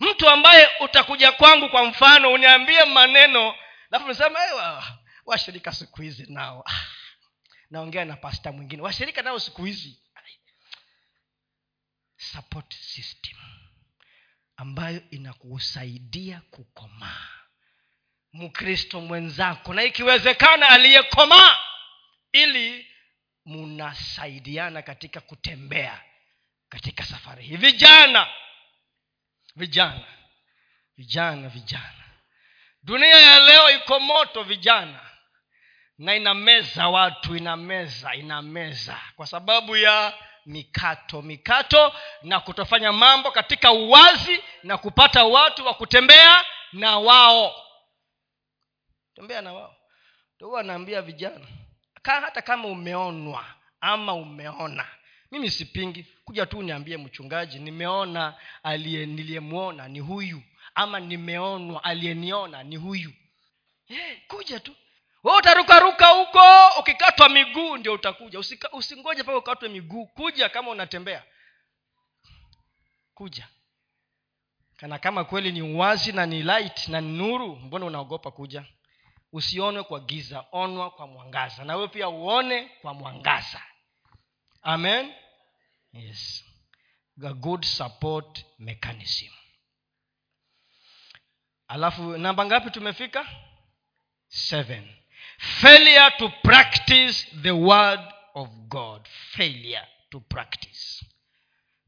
mtu 0.00 0.28
ambaye 0.28 0.68
utakuja 0.80 1.32
kwangu 1.32 1.68
kwa 1.68 1.84
mfano 1.84 2.32
uniambie 2.32 2.84
maneno 2.84 3.54
alafu 3.90 4.08
nisema 4.08 4.38
washirika 5.26 5.72
siku 5.72 6.02
hizi 6.02 6.32
nao. 6.32 6.64
Naongea 7.70 8.04
na 8.04 8.16
pasta 8.16 8.52
mwingine 8.52 8.82
washirika 8.82 9.22
nao 9.22 9.38
siku 9.40 9.64
hizi. 9.64 10.02
Support 12.16 12.74
system 12.74 13.38
ambayo 14.56 15.02
inakusaidia 15.10 16.40
kukomaa. 16.50 17.28
Mkristo 18.32 19.00
mwenzako 19.00 19.74
na 19.74 19.82
ikiwezekana 19.84 20.68
aliyekomaa 20.68 21.58
ili 22.32 22.86
munasaidiana 23.44 24.82
katika 24.82 25.20
kutembea 25.20 26.04
katika 26.68 27.04
safari 27.04 27.44
hii. 27.44 27.56
Vijana 27.56 28.28
vijana. 29.56 30.04
Vijana 30.96 31.48
vijana. 31.48 32.04
Dunia 32.82 33.20
ya 33.20 33.38
leo 33.38 33.70
iko 33.70 34.00
moto 34.00 34.42
vijana. 34.42 35.00
Na 35.98 36.14
inameza 36.16 36.88
watu 36.88 37.36
inameza 37.36 38.14
inameza. 38.14 39.00
Kwa 39.16 39.26
sababu 39.26 39.76
ya 39.76 40.14
mikato. 40.46 41.22
Mikato 41.22 41.94
na 42.22 42.40
kutofanya 42.40 42.92
mambo 42.92 43.30
katika 43.30 43.72
uwazi 43.72 44.42
na 44.62 44.78
kupata 44.78 45.24
watu 45.24 45.66
wa 45.66 45.74
kutembea 45.74 46.44
na 46.72 46.98
wao. 46.98 47.66
Tembea 49.14 49.42
na 49.42 49.52
wao. 49.52 49.76
Ndo 50.36 50.46
huwa 50.46 50.60
anaambia 50.60 51.02
vijana. 51.02 51.46
Ka 52.02 52.20
hata 52.20 52.42
kama 52.42 52.68
umeonwa 52.68 53.44
ama 53.80 54.14
umeona 54.14 54.88
mimi 55.30 55.50
sipingi. 55.50 56.06
Kuja 56.24 56.46
tu 56.46 56.62
niambie 56.62 56.96
mchungaji 56.96 57.58
nimeona 57.58 58.34
aliye 58.62 59.06
niliyemwona 59.06 59.88
ni 59.88 60.00
huyu. 60.00 60.42
Ama 60.74 61.00
nimeonwa 61.00 61.84
aliyeniona 61.84 62.62
ni 62.62 62.76
huyu. 62.76 63.12
Hey, 63.86 64.16
kuja 64.28 64.60
tu. 64.60 64.76
We 65.24 65.36
utarukaruka 65.36 66.06
huko 66.06 66.40
ukikatwa 66.80 67.28
miguu 67.28 67.76
ndio 67.76 67.92
utakuja. 67.92 68.38
Usika, 68.38 68.72
usingoje 68.72 69.22
paka 69.22 69.38
ukatwe 69.38 69.68
miguu. 69.68 70.06
Kuja 70.06 70.48
kama 70.48 70.70
unatembea. 70.70 71.22
Kuja. 73.14 73.48
Kana 74.76 74.98
kama 74.98 75.24
kweli 75.24 75.52
ni 75.52 75.62
uwazi 75.62 76.12
na 76.12 76.26
ni 76.26 76.42
light 76.42 76.88
na 76.88 77.00
ni 77.00 77.18
nuru 77.18 77.56
mbona 77.56 77.86
unaogopa 77.86 78.30
kuja? 78.30 78.64
Usionwe 79.32 79.82
kwa 79.82 80.00
giza 80.00 80.44
onwa 80.52 80.90
kwa 80.90 81.06
mwangaza. 81.06 81.64
Na 81.64 81.76
wewe 81.76 81.88
pia 81.88 82.08
uone 82.08 82.68
kwa 82.82 82.94
mwangaza 82.94 83.62
amen? 84.62 85.12
Yes. 85.92 86.44
A 87.24 87.32
good 87.34 87.64
support 87.64 88.44
mechanism. 88.58 89.28
Alafu 91.68 92.02
namba 92.18 92.46
ngapi 92.46 92.70
tumefika? 92.70 93.26
Seven. 94.28 94.88
Failure 95.38 96.10
to 96.18 96.28
practice 96.42 97.26
the 97.42 97.50
word 97.50 98.00
of 98.34 98.48
god. 98.68 99.08
Failure 99.36 99.86
to 100.10 100.20
practice. 100.20 101.04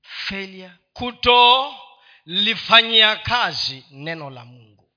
Failure. 0.03 0.73
Kutolifanyia 0.93 3.16
kazi 3.16 3.85
neno 3.91 4.31
la 4.31 4.45
mungu. 4.45 4.91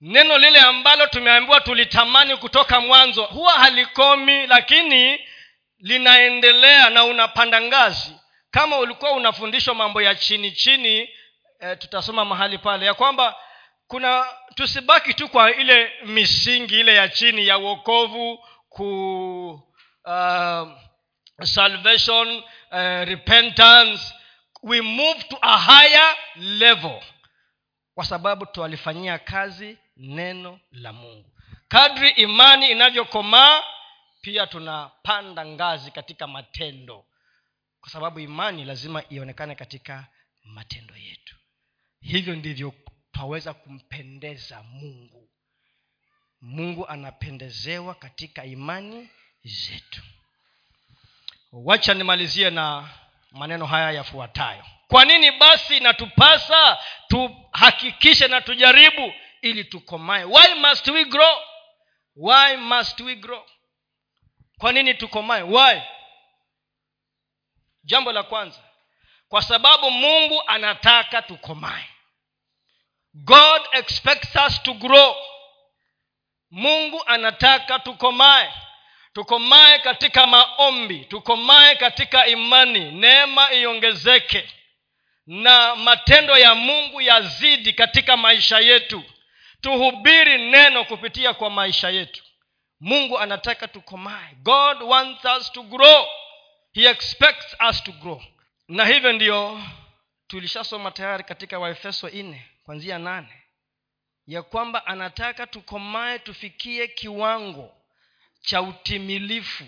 Neno 0.00 0.38
lile 0.38 0.60
ambalo 0.60 1.06
tumeambiwa 1.06 1.60
tulitamani 1.60 2.36
kutoka 2.36 2.80
mwanzo 2.80 3.24
huwa 3.24 3.52
halikomi 3.52 4.46
lakini 4.46 5.20
linaendelea 5.84 6.90
na 6.90 7.04
unapanda 7.04 7.60
ngazi. 7.60 8.16
Kama 8.50 8.78
ulikuwa 8.78 9.12
unafundishwa 9.12 9.74
mambo 9.74 10.02
ya 10.02 10.14
chini 10.14 10.50
chini 10.52 11.08
e, 11.60 11.76
tutasoma 11.76 12.24
mahali 12.24 12.58
pale 12.58 12.86
ya 12.86 12.94
kwamba 12.94 13.36
kuna 13.86 14.26
tusibaki 14.54 15.14
tu 15.14 15.28
kwa 15.28 15.54
ile 15.54 15.92
misingi 16.04 16.80
ile 16.80 16.94
ya 16.94 17.08
chini 17.08 17.46
ya 17.46 17.58
uokovu 17.58 18.44
ku 18.68 18.88
uh, 20.04 20.68
salvation 21.42 22.36
uh, 22.72 23.04
repentance. 23.04 24.14
We 24.62 24.80
move 24.80 25.22
to 25.28 25.38
a 25.42 25.56
higher 25.58 26.16
level 26.36 27.00
kwa 27.94 28.04
sababu 28.04 28.46
twalifanyia 28.46 29.18
kazi 29.18 29.78
neno 29.96 30.60
la 30.72 30.92
mungu. 30.92 31.30
Kadri 31.68 32.10
imani 32.10 32.70
inavyokomaa 32.70 33.62
pia 34.24 34.46
tunapanda 34.46 35.46
ngazi 35.46 35.90
katika 35.90 36.26
matendo. 36.26 37.04
Kwa 37.80 37.90
sababu 37.90 38.20
imani 38.20 38.64
lazima 38.64 39.02
ionekane 39.10 39.54
katika 39.54 40.06
matendo 40.44 40.96
yetu. 40.96 41.36
Hivyo 42.00 42.36
ndivyo 42.36 42.74
twaweza 43.12 43.54
kumpendeza 43.54 44.62
mungu. 44.62 45.30
Mungu 46.40 46.88
anapendezewa 46.88 47.94
katika 47.94 48.44
imani 48.44 49.08
zetu. 49.42 50.02
Wacha 51.52 51.94
nimalizie 51.94 52.50
na 52.50 52.88
maneno 53.30 53.66
haya 53.66 53.90
yafuatayo. 53.90 54.64
Kwa 54.88 55.04
nini 55.04 55.32
basi 55.32 55.76
inatupasa 55.76 56.78
tuhakikishe 57.08 58.28
na 58.28 58.40
tujaribu 58.40 59.12
ili 59.42 59.64
tukomae? 59.64 60.24
Why 60.24 60.54
must 60.60 60.88
we 60.88 61.04
grow? 61.04 61.36
Why 62.16 62.56
must 62.56 63.00
we 63.00 63.16
grow 63.16 63.44
kwa 64.58 64.72
nini 64.72 64.94
tukomae 64.94 65.42
why? 65.42 65.80
Jambo 67.84 68.12
la 68.12 68.22
kwanza. 68.22 68.60
Kwa 69.28 69.42
sababu 69.42 69.90
mungu 69.90 70.42
anataka 70.46 71.22
tukomae 71.22 71.88
god 73.14 73.62
expects 73.72 74.36
us 74.46 74.62
to 74.62 74.74
grow. 74.74 75.16
Mungu 76.50 77.02
anataka 77.06 77.78
tukomae 77.78 78.52
tukomae 79.12 79.78
katika 79.78 80.26
maombi. 80.26 80.98
Tukomae 81.04 81.76
katika 81.76 82.26
imani. 82.26 82.90
Neema 82.92 83.52
iongezeke. 83.52 84.48
Na 85.26 85.76
matendo 85.76 86.38
ya 86.38 86.54
mungu 86.54 87.00
yazidi 87.00 87.72
katika 87.72 88.16
maisha 88.16 88.58
yetu. 88.58 89.02
Tuhubiri 89.60 90.38
neno 90.50 90.84
kupitia 90.84 91.34
kwa 91.34 91.50
maisha 91.50 91.90
yetu 91.90 92.24
mungu 92.84 93.18
anataka 93.18 93.68
tukomae. 93.68 94.34
God 94.42 94.82
wants 94.82 95.24
us 95.24 95.52
to 95.52 95.62
grow. 95.62 96.06
He 96.72 96.90
expects 96.90 97.56
us 97.70 97.82
to 97.84 97.92
grow. 97.92 98.22
Na 98.68 98.84
hivyo 98.84 99.12
ndio 99.12 99.62
tulishasoma 100.26 100.90
tayari 100.90 101.24
katika 101.24 101.58
waefeso 101.58 102.08
nne 102.08 102.46
kwanzia 102.64 102.98
nane 102.98 103.42
ya 104.26 104.42
kwamba 104.42 104.86
anataka 104.86 105.46
tukomae 105.46 106.18
tufikie 106.18 106.88
kiwango 106.88 107.74
cha 108.40 108.62
utimilifu 108.62 109.64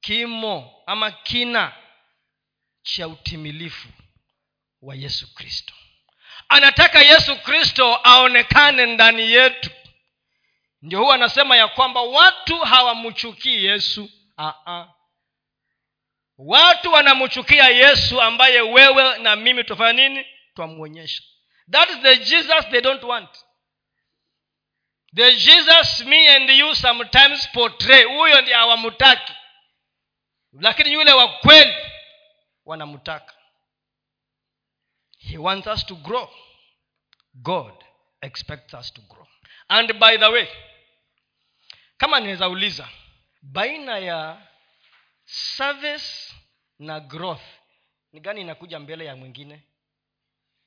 kimo 0.00 0.82
ama 0.86 1.10
kina 1.10 1.72
cha 2.82 3.08
utimilifu 3.08 3.88
wa 4.82 4.94
yesu 4.94 5.34
kristo. 5.34 5.74
Anataka 6.48 7.02
yesu 7.02 7.36
kristo 7.36 7.94
aonekane 8.04 8.86
ndani 8.86 9.22
yetu 9.32 9.70
ndio 10.82 10.98
huwa 11.00 11.14
anasema 11.14 11.56
ya 11.56 11.68
kwamba 11.68 12.00
watu 12.02 12.58
hawamchukii 12.58 13.64
yesu. 13.64 14.10
Aa. 14.38 14.88
watu 16.38 16.92
wanamchukia 16.92 17.68
yesu 17.68 18.20
ambaye 18.22 18.60
wewe 18.60 19.18
na 19.18 19.36
mimi 19.36 19.64
tufanya 19.64 20.08
nini? 20.08 20.26
Twamwonyesha. 20.54 21.22
That 21.70 21.90
is 21.90 21.98
the 22.00 22.16
jesus 22.16 22.68
they 22.70 22.80
don't 22.80 23.02
want. 23.04 23.30
The 25.14 25.32
jesus 25.36 26.00
me 26.00 26.28
and 26.28 26.50
you 26.50 26.74
sometimes 26.74 27.48
portray. 27.52 28.04
Huyo 28.04 28.40
ndi 28.40 28.52
hawamtaki. 28.52 29.32
Lakini 30.52 30.92
yule 30.92 31.12
wa 31.12 31.28
kweli 31.28 31.74
wanamtaka. 32.64 33.34
He 35.18 35.38
wants 35.38 35.66
us 35.66 35.86
to 35.86 35.94
grow. 35.94 36.30
God 37.34 37.74
expects 38.22 38.74
us 38.74 38.92
to 38.92 39.00
grow. 39.02 39.26
And 39.68 39.92
by 39.92 40.18
the 40.18 40.26
way 40.28 40.48
kama 41.98 42.20
ninaweza 42.20 42.48
uliza 42.48 42.88
baina 43.42 43.98
ya 43.98 44.46
service 45.24 46.34
na 46.78 47.00
growth 47.00 47.42
ni 48.12 48.20
gani 48.20 48.40
inakuja 48.40 48.78
mbele 48.78 49.04
ya 49.04 49.16
mwingine? 49.16 49.62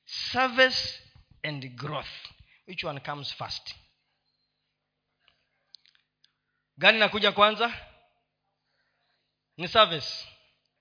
Service 0.04 1.00
and 1.42 1.68
growth. 1.76 2.28
Which 2.68 2.84
one 2.84 3.00
comes 3.00 3.34
first? 3.34 3.74
Gani 6.76 6.96
inakuja 6.96 7.32
kwanza? 7.32 7.72
Ni 9.56 9.68
service. 9.68 10.28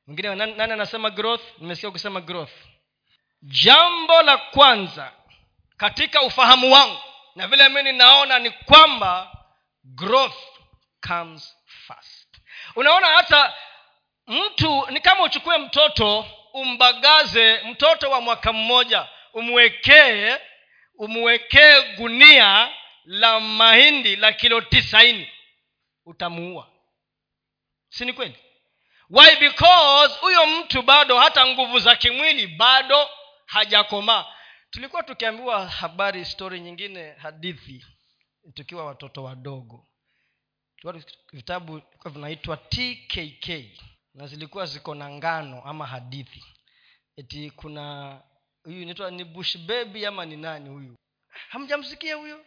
Mwingine 0.08 0.36
nani, 0.36 0.62
anasema 0.74 1.10
growth? 1.10 1.42
Nimesikia 1.58 1.90
ukisema 1.90 2.22
growth. 2.22 2.54
Jambo 3.42 4.22
la 4.22 4.38
kwanza 4.38 5.14
katika 5.78 6.22
ufahamu 6.22 6.72
wangu 6.74 7.00
na 7.36 7.48
vile 7.48 7.70
mi 7.70 7.84
ninaona 7.84 8.40
ni 8.40 8.50
kwamba 8.52 9.41
growth 9.84 10.38
comes 11.08 11.56
first. 11.88 12.28
Unaona 12.76 13.08
hata 13.08 13.54
mtu 14.28 14.88
ni 14.92 15.00
kama 15.00 15.24
uchukue 15.24 15.58
mtoto 15.58 16.26
umbagaze 16.54 17.62
mtoto 17.64 18.10
wa 18.12 18.22
mwaka 18.22 18.54
mmoja 18.54 19.08
umwekee 19.34 20.38
umwekee 20.98 21.82
gunia 21.82 22.70
la 23.06 23.40
mahindi 23.40 24.16
la 24.16 24.34
kilo 24.34 24.62
tisaini 24.62 25.32
utamuua. 26.06 26.68
Si 27.90 28.06
ni 28.06 28.14
kweli? 28.14 28.36
Why? 29.10 29.36
Because 29.36 30.20
huyo 30.20 30.46
mtu 30.46 30.82
bado 30.82 31.20
hata 31.20 31.48
nguvu 31.48 31.80
za 31.80 31.96
kimwili 31.96 32.48
bado 32.48 33.10
hajakomaa. 33.46 34.26
Tulikuwa 34.70 35.04
tukiambiwa 35.04 35.68
habari 35.68 36.26
stori 36.26 36.60
nyingine 36.60 37.14
hadithi 37.22 37.86
tukiwa 38.54 38.86
watoto 38.86 39.24
wadogo. 39.24 39.88
Vitabu 41.34 41.82
vinaitwa 42.06 42.58
tkk 42.58 43.50
na 44.14 44.28
zilikuwa 44.28 44.66
ziko 44.66 44.96
na 44.96 45.10
ngano 45.10 45.62
ama 45.64 45.88
hadithi. 45.88 46.46
Eti 47.18 47.52
kuna 47.52 48.16
huyu 48.64 48.82
inaitwa 48.82 49.12
ni 49.12 49.24
bush 49.24 49.58
baby 49.58 50.06
ama 50.06 50.26
ni 50.26 50.38
nani 50.38 50.70
huyu? 50.70 50.98
Hamjamsikia 51.50 52.16
huyo? 52.16 52.46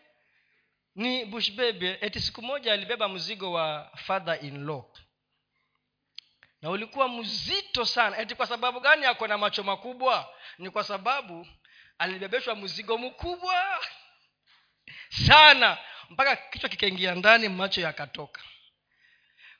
Ni 0.94 1.24
bush 1.24 1.52
baby. 1.52 1.86
Eti 1.86 2.20
siku 2.20 2.42
moja 2.42 2.72
alibeba 2.72 3.08
mzigo 3.08 3.52
wa 3.52 3.90
father 3.96 4.44
in 4.44 4.64
law 4.66 4.84
na 6.62 6.70
ulikuwa 6.70 7.08
mzito 7.08 7.84
sana. 7.84 8.18
Eti 8.18 8.34
kwa 8.34 8.46
sababu 8.46 8.80
gani 8.80 9.04
ako 9.06 9.26
na 9.26 9.38
macho 9.38 9.62
makubwa? 9.62 10.34
Ni 10.58 10.70
kwa 10.70 10.84
sababu 10.84 11.46
alibebeshwa 11.98 12.54
mzigo 12.56 12.98
mkubwa 12.98 13.80
sana 15.08 15.78
mpaka 16.10 16.36
kichwa 16.36 16.68
kikaingia 16.68 17.14
ndani 17.14 17.48
macho 17.48 17.80
yakatoka. 17.80 18.40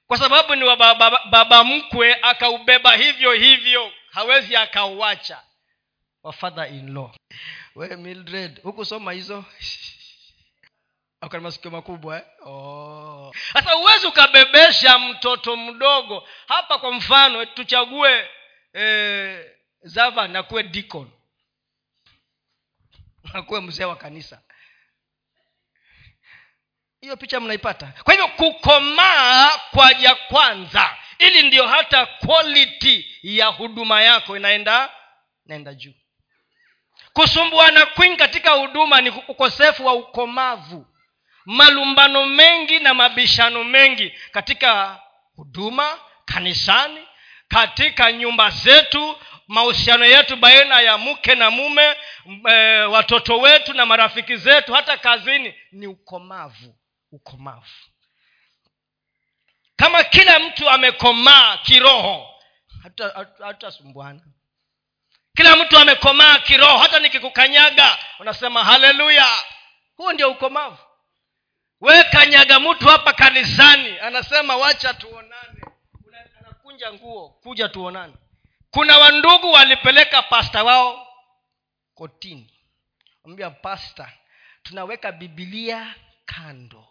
Kwa 0.07 0.19
sababu 0.19 0.55
ni 0.55 0.65
wa 0.65 0.77
baba, 0.77 1.21
baba 1.31 1.65
mkwe 1.65 2.19
akaubeba 2.23 2.97
hivyo 2.97 3.33
hivyo 3.33 3.93
hawezi 4.11 4.57
akauacha. 4.57 5.43
Wa 6.23 6.33
father 6.33 6.69
in 6.75 6.95
law. 6.95 7.11
We 7.75 7.97
mildred 7.97 8.63
hukusoma 8.63 9.13
hizo? 9.13 9.45
Masikio 11.41 11.71
makubwa 11.71 12.17
eh? 12.17 12.25
oh. 12.47 13.33
huwezi 13.81 14.07
ukabebesha 14.07 14.99
mtoto 14.99 15.57
mdogo. 15.57 16.29
Hapa 16.49 16.79
kwa 16.79 16.93
mfano 16.93 17.45
tuchague 17.45 18.29
eh, 18.73 19.51
zava 19.83 20.29
nakuwe 20.29 20.63
dicon 20.63 21.11
nakuwe 23.35 23.61
mzee 23.61 23.85
wa 23.85 23.97
kanisa 23.97 24.43
hiyo 27.05 27.17
picha 27.17 27.41
mnaipata. 27.41 27.93
Kwa 28.05 28.15
hivyo 28.15 28.29
kukomaa 28.29 29.51
kwaja 29.71 30.15
kwanza 30.15 30.97
ili 31.19 31.43
ndio 31.43 31.67
hata 31.67 32.07
quality 32.07 33.07
ya 33.23 33.47
huduma 33.47 34.03
yako 34.03 34.37
inaenda 34.37 34.91
inaenda 35.47 35.75
juu. 35.75 35.93
Kusumbuana 37.13 37.87
kwingi 37.87 38.17
katika 38.17 38.51
huduma 38.51 39.01
ni 39.01 39.11
ukosefu 39.11 39.87
wa 39.87 39.93
ukomavu 39.95 40.87
malumbano 41.45 42.27
mengi 42.27 42.79
na 42.79 42.95
mabishano 42.95 43.65
mengi 43.65 44.13
katika 44.33 45.01
huduma 45.37 45.99
kanisani 46.25 47.01
katika 47.49 48.13
nyumba 48.13 48.51
zetu 48.51 49.17
mahusiano 49.49 50.05
yetu 50.05 50.37
baina 50.37 50.81
ya 50.81 50.99
mke 50.99 51.35
na 51.35 51.51
mume 51.51 51.97
e, 52.51 52.81
watoto 52.83 53.39
wetu 53.39 53.73
na 53.73 53.87
marafiki 53.87 54.37
zetu 54.37 54.75
hata 54.75 54.97
kazini 54.97 55.55
ni 55.73 55.87
ukomavu 55.87 56.75
ukomavu. 57.15 57.67
Kama 59.77 60.05
kila 60.05 60.39
mtu 60.39 60.71
amekomaa 60.71 61.57
kiroho 61.57 62.41
hatasumbuana 63.39 64.21
hata 64.21 64.31
kila 65.37 65.57
mtu 65.57 65.79
amekomaa 65.79 66.39
kiroho 66.39 66.79
hata 66.79 66.99
nikikukanyaga 66.99 67.99
unasema 68.19 68.65
haleluya. 68.65 69.27
Huo 69.97 70.13
ndio 70.13 70.31
ukomavu. 70.31 70.79
We 71.81 72.05
kanyaga 72.05 72.61
mtu 72.61 72.89
hapa 72.89 73.13
kanisani 73.13 73.99
anasema 73.99 74.57
wacha 74.57 74.95
tuonane. 74.95 75.61
Anakunja 76.41 76.93
nguo 76.93 77.29
kuja 77.29 77.69
tuonane. 77.69 78.15
Kuna 78.71 78.99
wandugu 78.99 79.53
walipeleka 79.53 80.23
pasta 80.23 80.65
wao 80.65 81.07
kotini. 81.95 82.51
Ambia 83.25 83.51
pasta 83.51 84.13
tunaweka 84.63 85.13
bibilia 85.13 85.95
kando 86.27 86.84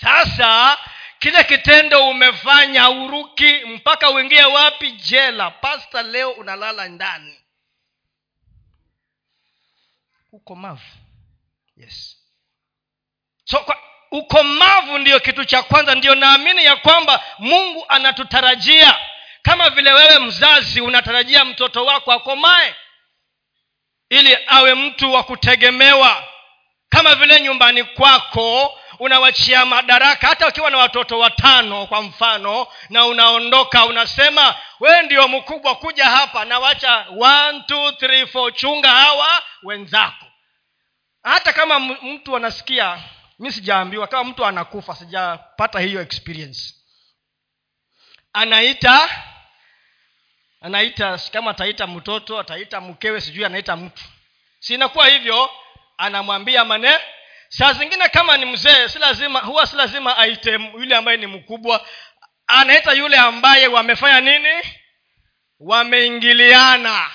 sasa 0.00 0.78
kile 1.18 1.44
kitendo 1.44 2.08
umefanya 2.08 2.90
uruki 2.90 3.52
mpaka 3.64 4.10
uingie 4.10 4.44
wapi? 4.44 4.92
Jela. 4.92 5.50
Pasta 5.50 6.02
leo 6.02 6.30
unalala 6.30 6.88
ndani. 6.88 7.40
Ukomavu. 10.32 10.82
Yes. 11.76 12.16
So 13.44 13.58
kwa 13.60 13.78
ukomavu 14.10 14.98
ndiyo 14.98 15.20
kitu 15.20 15.44
cha 15.44 15.62
kwanza. 15.62 15.94
Ndiyo 15.94 16.14
naamini 16.14 16.64
ya 16.64 16.76
kwamba 16.76 17.24
mungu 17.38 17.84
anatutarajia. 17.88 18.98
Kama 19.42 19.70
vile 19.70 19.92
wewe 19.92 20.18
mzazi 20.18 20.80
unatarajia 20.80 21.44
mtoto 21.44 21.84
wako 21.84 22.12
akomae 22.12 22.74
ili 24.08 24.38
awe 24.46 24.74
mtu 24.74 25.12
wa 25.12 25.22
kutegemewa. 25.22 26.28
Kama 26.88 27.14
vile 27.14 27.40
nyumbani 27.40 27.84
kwako 27.84 28.78
unawachia 28.98 29.64
madaraka 29.64 30.26
hata 30.26 30.48
ukiwa 30.48 30.70
na 30.70 30.78
watoto 30.78 31.18
watano 31.18 31.86
kwa 31.86 32.02
mfano 32.02 32.66
na 32.90 33.06
unaondoka 33.06 33.84
unasema 33.84 34.54
wee 34.80 35.02
ndio 35.02 35.28
mkubwa 35.28 35.74
kuja 35.74 36.04
hapa 36.04 36.44
nawacha 36.44 37.06
chunga 38.50 38.90
hawa 38.90 39.42
wenzako. 39.62 40.26
Hata 41.22 41.52
kama 41.52 41.78
mtu 41.80 42.36
anasikia 42.36 42.98
mi 43.38 43.52
sijaambiwa 43.52 44.06
kama 44.06 44.24
mtu 44.30 44.44
anakufa 44.46 44.94
sijapata 44.96 45.80
hiyo 45.80 46.00
experience. 46.00 46.74
Anaita 48.32 49.08
anaita 50.60 51.18
kama 51.32 51.50
ataita 51.50 51.86
mtoto 51.86 52.38
ataita 52.40 52.80
mkewe 52.80 53.20
sijui 53.20 53.44
anaita 53.44 53.76
mtu. 53.76 54.02
Si 54.60 54.74
inakuwa 54.74 55.06
hivyo 55.06 55.50
anamwambia 55.98 56.64
mane 56.64 56.98
saa 57.58 57.72
zingine 57.72 58.08
kama 58.08 58.36
ni 58.36 58.44
mzee 58.46 58.88
si 58.88 58.98
lazima 58.98 59.40
huwa 59.40 59.66
si 59.66 59.76
lazima 59.76 60.16
aite 60.18 60.50
yule 60.52 60.96
ambaye 60.96 61.16
ni 61.16 61.26
mkubwa. 61.26 61.86
Anaita 62.46 62.92
yule 62.92 63.16
ambaye 63.16 63.66
wamefanya 63.66 64.20
nini? 64.20 64.62
Wameingiliana. 65.60 67.10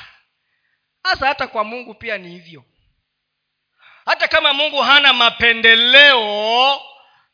Hasa 1.03 1.27
hata 1.27 1.47
kwa 1.47 1.63
mungu 1.63 1.93
pia 1.93 2.17
ni 2.17 2.29
hivyo. 2.29 2.63
Hata 4.05 4.27
kama 4.27 4.53
mungu 4.53 4.81
hana 4.81 5.13
mapendeleo 5.13 6.81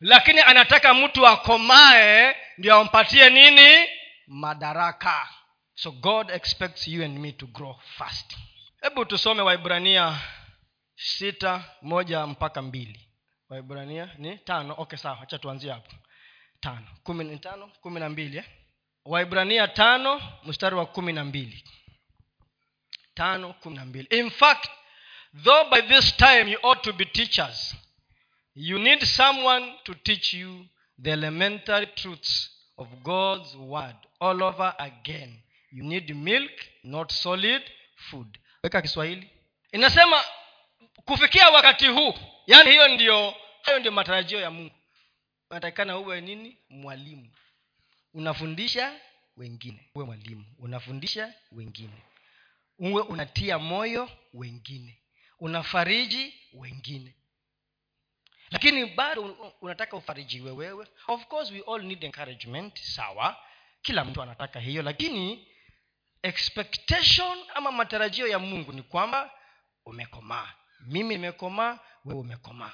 lakini 0.00 0.40
anataka 0.40 0.94
mtu 0.94 1.26
akomae 1.26 2.36
ndio 2.58 2.76
ampatie 2.76 3.30
nini? 3.30 3.88
Madaraka. 4.26 5.28
So 5.74 5.90
god 5.90 6.30
expects 6.30 6.88
you 6.88 7.04
and 7.04 7.18
me 7.18 7.32
to 7.32 7.46
grow 7.46 7.80
fast. 7.98 8.36
Hebu 8.82 9.04
tusome 9.04 9.42
waibrania 9.42 10.18
sita 10.96 11.64
moja 11.82 12.26
mpaka 12.26 12.62
mbili. 12.62 13.08
Waibrania 13.48 14.10
ni 14.18 14.38
tano. 14.38 14.74
Okay 14.78 14.98
sawa. 14.98 15.16
Hacha 15.16 15.38
tuanzie 15.38 15.72
hapo. 15.72 15.92
Tano. 16.60 16.86
Kumi 17.02 17.24
ni 17.24 17.38
tano 17.38 17.68
kumi 17.80 18.00
na 18.00 18.08
mbili 18.08 18.36
eh? 18.36 18.44
waibrania 19.04 19.68
tano 19.68 20.22
mstari 20.44 20.76
wa 20.76 20.86
kumi 20.86 21.12
na 21.12 21.24
mbili. 21.24 21.64
Tano 23.14 23.52
kumi 23.52 23.76
na 23.76 23.84
mbili. 23.84 24.06
In 24.10 24.30
fact 24.30 24.70
though 25.44 25.70
by 25.70 25.82
this 25.82 26.16
time 26.16 26.50
you 26.50 26.58
ought 26.62 26.82
to 26.82 26.92
be 26.92 27.04
teachers 27.04 27.76
you 28.54 28.78
need 28.78 29.04
someone 29.04 29.72
to 29.84 29.94
teach 29.94 30.34
you 30.34 30.66
the 31.02 31.10
elementary 31.10 31.86
truths 31.86 32.50
of 32.76 32.88
god's 33.02 33.54
word 33.54 33.96
all 34.20 34.42
over 34.42 34.74
again. 34.78 35.42
You 35.72 35.84
need 35.84 36.14
milk 36.14 36.52
not 36.84 37.12
solid 37.12 37.62
food. 37.96 38.38
Weka 38.62 38.82
kiswahili. 38.82 39.30
Inasema 39.72 40.24
kufikia 41.06 41.50
wakati 41.50 41.86
huu 41.86 42.14
yaani 42.46 42.70
hiyo 42.70 42.88
ndio 42.88 43.34
hayo 43.62 43.78
ndio 43.78 43.92
matarajio 43.92 44.40
ya 44.40 44.50
mungu. 44.50 44.74
Unatakikana 45.50 45.98
uwe 45.98 46.20
nini? 46.20 46.56
Mwalimu. 46.68 47.30
Unafundisha 48.14 49.00
wengine 49.36 49.90
uwe 49.94 50.04
mwalimu. 50.04 50.44
Unafundisha 50.58 51.34
wengine. 51.52 52.02
Uwe 52.78 53.02
unatia 53.02 53.58
moyo 53.58 54.10
wengine. 54.34 55.02
Unafariji 55.40 56.34
wengine. 56.52 57.14
Lakini 58.50 58.86
bado 58.86 59.22
unataka 59.60 59.96
ufarijiwe 59.96 60.50
wewe. 60.50 60.86
Of 61.08 61.26
course 61.26 61.50
we 61.50 61.62
all 61.74 61.82
need 61.82 62.04
encouragement 62.04 62.78
sawa. 62.78 63.36
Kila 63.82 64.04
mtu 64.04 64.22
anataka 64.22 64.60
hiyo 64.60 64.82
lakini 64.82 65.48
expectation 66.22 67.38
ama 67.54 67.72
matarajio 67.72 68.26
ya 68.26 68.38
mungu 68.38 68.72
ni 68.72 68.82
kwamba 68.82 69.30
umekomaa 69.84 70.54
mimi 70.86 71.14
nimekomaa 71.14 71.78
wewe 72.04 72.20
umekomaa 72.20 72.72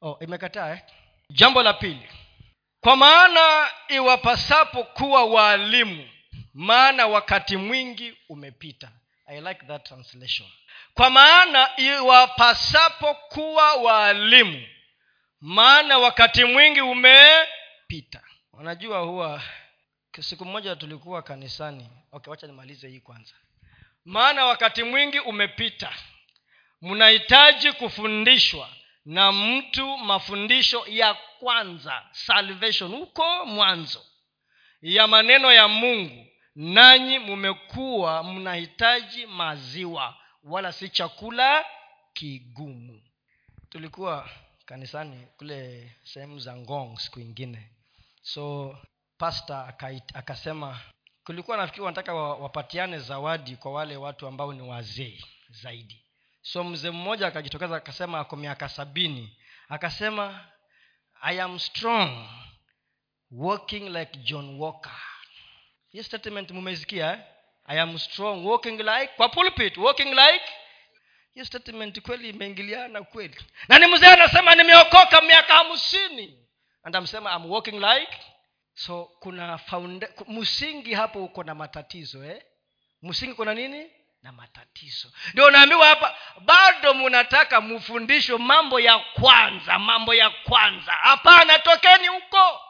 oh, 0.00 0.18
imekataa 0.20 0.72
eh? 0.72 0.82
jambo 1.30 1.62
la 1.62 1.72
pili. 1.72 2.08
Kwa 2.80 2.96
maana 2.96 3.70
iwapasapo 3.88 4.84
kuwa 4.84 5.24
waalimu 5.24 6.08
maana 6.54 7.06
wakati 7.06 7.56
mwingi 7.56 8.16
umepita. 8.28 8.90
I 9.26 9.40
like 9.40 9.66
that 9.66 9.84
translation. 9.88 10.48
Kwa 10.94 11.10
maana 11.10 11.68
iwapasapo 11.76 13.14
kuwa 13.14 13.74
waalimu 13.74 14.66
maana 15.40 15.98
wakati 15.98 16.44
mwingi 16.44 16.80
umepita. 16.80 18.22
Unajua 18.52 18.98
huwa 19.00 19.42
siku 20.20 20.44
moja 20.44 20.76
tulikuwa 20.76 21.22
kanisani. 21.22 21.88
Okay 22.12 22.30
wacha 22.30 22.46
nimalize 22.46 22.88
hii 22.88 23.00
kwanza. 23.00 23.34
Maana 24.04 24.44
wakati 24.44 24.82
mwingi 24.82 25.18
umepita 25.20 25.92
mnahitaji 26.82 27.72
kufundishwa 27.72 28.68
na 29.04 29.32
mtu 29.32 29.96
mafundisho 29.98 30.84
ya 30.86 31.14
kwanza 31.14 32.02
salvation 32.12 32.90
huko 32.92 33.46
mwanzo 33.46 34.04
ya 34.82 35.06
maneno 35.06 35.52
ya 35.52 35.68
mungu. 35.68 36.26
Nanyi 36.54 37.18
mumekuwa 37.18 38.24
mnahitaji 38.24 39.26
maziwa 39.26 40.16
wala 40.44 40.72
si 40.72 40.88
chakula 40.88 41.64
kigumu. 42.12 43.02
Tulikuwa 43.68 44.30
kanisani 44.66 45.26
kule 45.36 45.90
sehemu 46.04 46.38
za 46.38 46.56
ngong 46.56 46.98
siku 46.98 47.20
ingine. 47.20 47.70
So 48.22 48.76
pasta 49.18 49.74
akasema 50.14 50.80
kulikuwa 51.24 51.56
nafikiri 51.56 51.82
wanataka 51.84 52.14
wapatiane 52.14 52.98
zawadi 52.98 53.56
kwa 53.56 53.72
wale 53.72 53.96
watu 53.96 54.26
ambao 54.26 54.52
ni 54.52 54.62
wazee 54.62 55.20
zaidi 55.50 56.04
so 56.42 56.64
mzee 56.64 56.90
mmoja 56.90 57.26
akajitokeza 57.26 57.76
akasema 57.76 58.20
ako 58.20 58.36
miaka 58.36 58.68
sabini. 58.68 59.36
Akasema 59.68 60.46
i 61.22 61.40
am 61.40 61.58
strong 61.58 62.28
walking 63.30 63.88
like 63.88 64.18
john 64.18 64.60
walker. 64.60 65.00
Hii 65.92 66.02
statement 66.02 66.50
mumeisikia 66.50 67.12
eh? 67.12 67.18
i 67.64 67.80
am 67.80 67.98
strong 67.98 68.46
walking 68.46 68.78
like 68.78 69.06
kwa 69.16 69.28
pulpit 69.28 69.76
walking 69.76 70.08
like. 70.14 70.44
Hii 71.34 71.44
statement 71.44 72.00
kweli 72.00 72.28
imeingiliana 72.28 73.02
kweli. 73.02 73.36
Na 73.68 73.78
ni 73.78 73.86
mzee 73.86 74.06
anasema 74.06 74.54
nimeokoka 74.54 75.20
miaka 75.20 75.54
hamsini. 75.54 76.46
And 76.82 76.96
amsema 76.96 77.36
I'm 77.36 77.50
walking 77.50 77.80
like. 77.80 78.18
So 78.74 79.04
kuna 79.04 79.58
founda, 79.58 80.08
msingi 80.28 80.94
hapo 80.94 81.24
uko 81.24 81.44
na 81.44 81.54
matatizo 81.54 82.24
eh? 82.24 82.42
msingi 83.02 83.34
kuna 83.34 83.54
nini 83.54 83.90
na 84.22 84.32
matatizo. 84.32 85.12
Ndio 85.32 85.46
unaambiwa 85.46 85.86
hapa 85.86 86.18
bado 86.40 86.94
munataka 86.94 87.60
mfundishwe 87.60 88.38
mambo 88.38 88.80
ya 88.80 88.98
kwanza 88.98 89.78
mambo 89.78 90.14
ya 90.14 90.30
kwanza. 90.30 90.92
Hapana 90.92 91.58
tokeni 91.58 92.08
huko. 92.08 92.60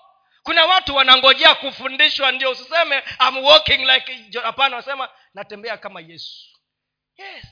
Kuna 0.42 0.64
watu 0.64 0.96
wanangojea 0.96 1.54
kufundishwa 1.54 2.32
ndio 2.32 2.50
usiseme 2.50 3.02
walking 3.42 3.80
like 3.86 4.38
hapana 4.42 4.76
wasema 4.76 5.08
natembea 5.34 5.76
kama 5.76 6.00
yesu. 6.00 6.46
Yes. 7.16 7.44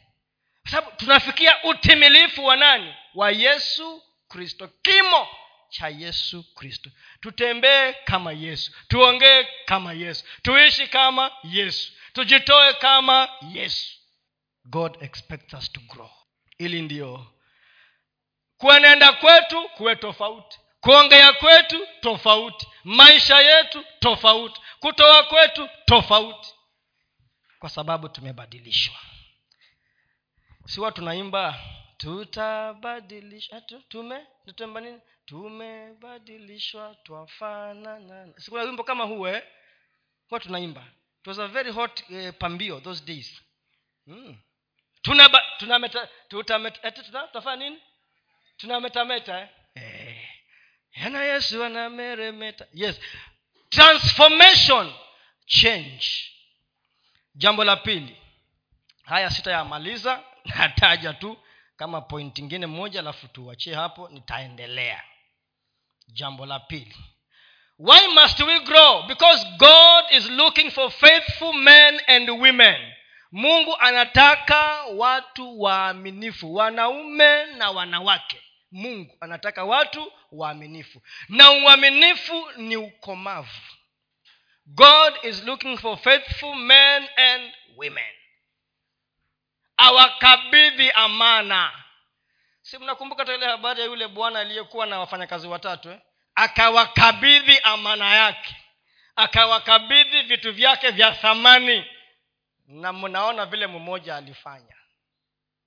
Sababu 0.71 0.97
tunafikia 0.97 1.63
utimilifu 1.65 2.45
wa 2.45 2.57
nani? 2.57 2.95
Wa 3.15 3.31
yesu 3.31 4.03
kristo. 4.29 4.69
Kimo 4.83 5.29
cha 5.69 5.89
yesu 5.89 6.55
kristo. 6.55 6.91
Tutembee 7.21 7.93
kama 7.93 8.33
yesu. 8.33 8.73
Tuongee 8.89 9.47
kama 9.65 9.93
yesu. 9.93 10.25
Tuishi 10.43 10.87
kama 10.89 11.31
yesu 11.45 11.93
tujitoe 12.19 12.73
kama 12.73 13.29
yesu. 13.53 13.99
God 14.65 15.03
expects 15.03 15.55
us 15.55 15.73
to 15.73 15.81
grow. 15.81 16.11
Ili 16.59 16.83
ndio 16.83 17.27
kuenenda 18.57 19.13
kwetu 19.13 19.69
kuwe 19.69 19.97
tofauti 19.97 20.59
kuongea 20.81 21.33
kwetu 21.33 21.87
tofauti 22.01 22.67
maisha 22.85 23.41
yetu 23.41 23.85
tofauti 23.99 24.61
kutoa 24.81 25.23
kwetu 25.23 25.69
tofauti. 25.87 26.55
Kwa 27.59 27.71
sababu 27.71 28.09
tumebadilishwa. 28.09 28.97
Siwa 30.67 30.93
tunaimba 30.93 31.61
tutabadilisha 31.97 33.61
tume 33.89 34.27
tutemba 34.47 34.81
nini? 34.81 35.01
Tumebadilishwa 35.25 36.95
twafanana. 37.05 38.33
Sikuna 38.37 38.63
wimbo 38.63 38.85
kama 38.85 39.05
huu 39.05 39.27
eh? 39.27 39.43
huwa 40.29 40.41
tunaimba 40.41 40.87
was 41.29 41.39
a 41.39 41.49
very 41.49 41.71
hot 41.73 42.03
uh, 42.11 42.33
pambio 42.39 42.81
those 42.81 43.01
days. 43.05 43.41
Mm. 44.09 44.37
tutameta 45.03 46.09
nini? 47.57 47.79
Tunametameta 48.57 49.41
eh? 49.41 49.49
eh. 49.75 50.29
yana 50.93 51.23
yesu 51.25 51.65
anameremeta 51.65 52.67
yes. 52.73 53.01
Transformation 53.71 54.93
change. 55.47 56.07
Jambo 57.35 57.65
la 57.65 57.77
pili. 57.77 58.17
Haya 59.03 59.31
sitayamaliza 59.31 60.25
nataja 60.45 61.13
tu 61.13 61.37
kama 61.77 62.01
point 62.01 62.39
ingine 62.39 62.67
moja 62.67 63.01
alafu 63.01 63.29
tuachie 63.29 63.75
hapo 63.75 64.09
nitaendelea. 64.09 65.03
Jambo 66.09 66.47
la 66.47 66.61
pili 66.61 66.97
why 67.79 68.07
must 68.15 68.41
we 68.41 68.61
grow? 68.65 69.03
Because 69.09 69.45
god 69.59 70.05
is 70.13 70.29
looking 70.31 70.71
for 70.71 70.91
faithful 70.91 71.53
men 71.53 72.01
and 72.07 72.29
women. 72.31 72.93
Mungu 73.33 73.77
anataka 73.79 74.83
watu 74.85 75.61
waaminifu 75.61 76.55
wanaume 76.55 77.47
na 77.47 77.71
wanawake. 77.71 78.43
Mungu 78.73 79.17
anataka 79.21 79.65
watu 79.65 80.13
waaminifu. 80.33 81.03
Na 81.29 81.51
uaminifu 81.53 82.51
ni 82.57 82.77
ukomavu. 82.77 83.61
God 84.67 85.15
is 85.23 85.45
looking 85.45 85.79
for 85.79 85.97
faithful 85.99 86.55
men 86.55 87.09
and 87.17 87.53
women. 87.77 88.15
Awakabidhi 89.77 90.91
amana. 90.91 91.73
Si 92.63 92.79
mnakumbuka 92.79 93.25
ta 93.25 93.35
ile 93.35 93.47
habari 93.47 93.81
ya 93.81 93.87
yule 93.87 94.09
bwana 94.09 94.41
aliyekuwa 94.41 94.87
na 94.87 94.99
wafanyakazi 94.99 95.47
watatu 95.49 95.91
eh? 95.91 95.99
Akawakabidhi 96.39 97.59
amana 97.59 98.15
yake 98.15 98.57
akawakabidhi 99.17 100.23
vitu 100.23 100.53
vyake 100.53 100.91
vya 100.91 101.13
thamani. 101.13 101.85
Na 102.67 102.93
mnaona 102.93 103.47
vile 103.47 103.67
mmoja 103.67 104.17
alifanya 104.17 104.77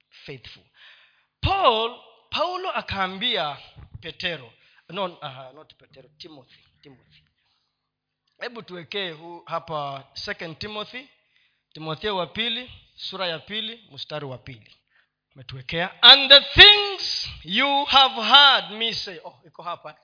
faithful. 0.10 0.64
Paul 1.42 2.00
paulo 2.30 2.72
akaambia 2.72 3.58
petero 4.02 4.54
no, 4.90 5.06
uh, 5.06 5.54
not 5.56 5.74
petero 5.76 6.10
timothy 6.18 6.58
timothy. 6.82 7.24
Hebu 8.40 8.62
tuwekee 8.62 9.16
hapa 9.46 10.04
second 10.14 10.58
timothy 10.60 11.08
timotheo 11.74 12.18
wa 12.18 12.28
pili 12.28 12.72
sura 12.96 13.28
ya 13.28 13.40
pili 13.40 13.88
mstari 13.92 14.26
wa 14.26 14.38
pili. 14.38 14.78
Umetuwekea 15.36 16.04
and 16.04 16.32
the 16.32 16.42
things 16.42 17.30
you 17.44 17.86
have 17.86 18.22
heard 18.22 18.72
me 18.72 18.94
say 18.94 19.20
oh 19.24 19.42
iko 19.48 19.64
hapa 19.64 19.96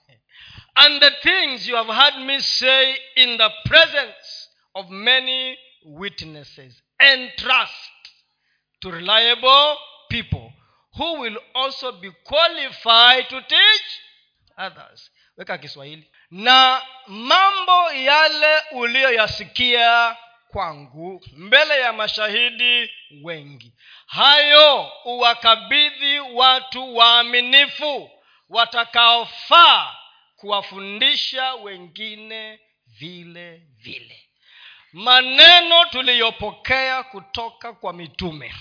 and 0.77 1.01
the 1.01 1.11
things 1.23 1.67
you 1.67 1.75
have 1.75 1.87
heard 1.87 2.25
me 2.25 2.39
say 2.41 2.95
in 3.15 3.37
the 3.37 3.49
presence 3.65 4.49
of 4.75 4.89
many 4.89 5.57
witnesses. 5.85 6.81
And 6.99 7.31
trust 7.37 7.73
to 8.81 8.91
reliable 8.91 9.77
people 10.09 10.51
who 10.95 11.19
will 11.21 11.37
also 11.55 11.91
be 12.01 12.11
qualified 12.25 13.29
to 13.29 13.41
teach 13.41 13.87
others. 14.57 15.09
Weka 15.37 15.57
kiswahili. 15.57 16.07
Na 16.31 16.81
mambo 17.07 17.91
yale 17.93 18.61
uliyoyasikia 18.71 20.15
kwangu 20.51 21.21
mbele 21.33 21.79
ya 21.79 21.93
mashahidi 21.93 22.91
wengi. 23.23 23.73
Hayo 24.07 24.91
uwakabidhi 25.05 26.19
watu 26.19 26.95
waaminifu 26.95 28.09
watakaofaa 28.49 29.95
kuwafundisha 30.37 31.53
wengine 31.55 32.59
vile 32.85 33.61
vile. 33.77 34.23
Maneno 34.93 35.85
tuliyopokea 35.85 37.03
kutoka 37.03 37.73
kwa 37.73 37.93
mitume 37.93 38.55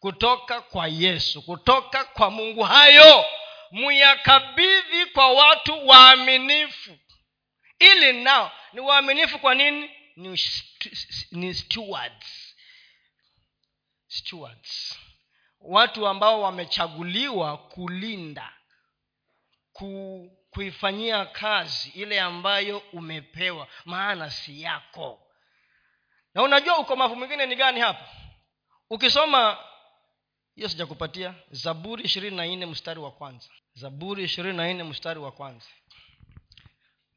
kutoka 0.00 0.60
kwa 0.60 0.88
yesu 0.88 1.42
kutoka 1.42 2.04
kwa 2.04 2.30
mungu 2.30 2.62
hayo 2.62 3.24
muyakabidhi 3.70 5.06
kwa 5.06 5.32
watu 5.32 5.88
waaminifu. 5.88 6.98
Ili 7.78 8.12
nao 8.22 8.52
ni 8.72 8.80
waaminifu 8.80 9.38
kwa 9.38 9.54
nini? 9.54 9.90
Ni, 10.16 10.40
ni 11.30 11.54
stewards. 11.54 12.54
Stewards. 14.08 14.98
Watu 15.60 16.06
ambao 16.06 16.40
wamechaguliwa 16.40 17.58
kulinda 17.58 18.52
ku, 19.72 20.30
kuifanyia 20.56 21.24
kazi 21.26 21.88
ile 21.94 22.20
ambayo 22.20 22.78
umepewa 22.92 23.68
maana 23.84 24.30
si 24.30 24.62
yako. 24.62 25.20
Na 26.34 26.42
unajua 26.42 26.78
ukomavu 26.78 27.16
mwingine 27.16 27.46
ni 27.46 27.56
gani 27.56 27.80
hapa? 27.80 28.08
Ukisoma 28.90 29.58
hiyo 30.54 30.68
sijakupatia 30.68 31.34
zaburi 31.50 32.04
ishirini 32.04 32.36
na 32.36 32.46
nne 32.46 32.66
mstari 32.66 33.00
wa 33.00 33.10
kwanza. 33.12 33.48
Zaburi 33.74 34.24
ishirini 34.24 34.56
na 34.56 34.72
nne 34.72 34.82
mstari 34.82 35.20
wa 35.20 35.32
kwanza. 35.32 35.66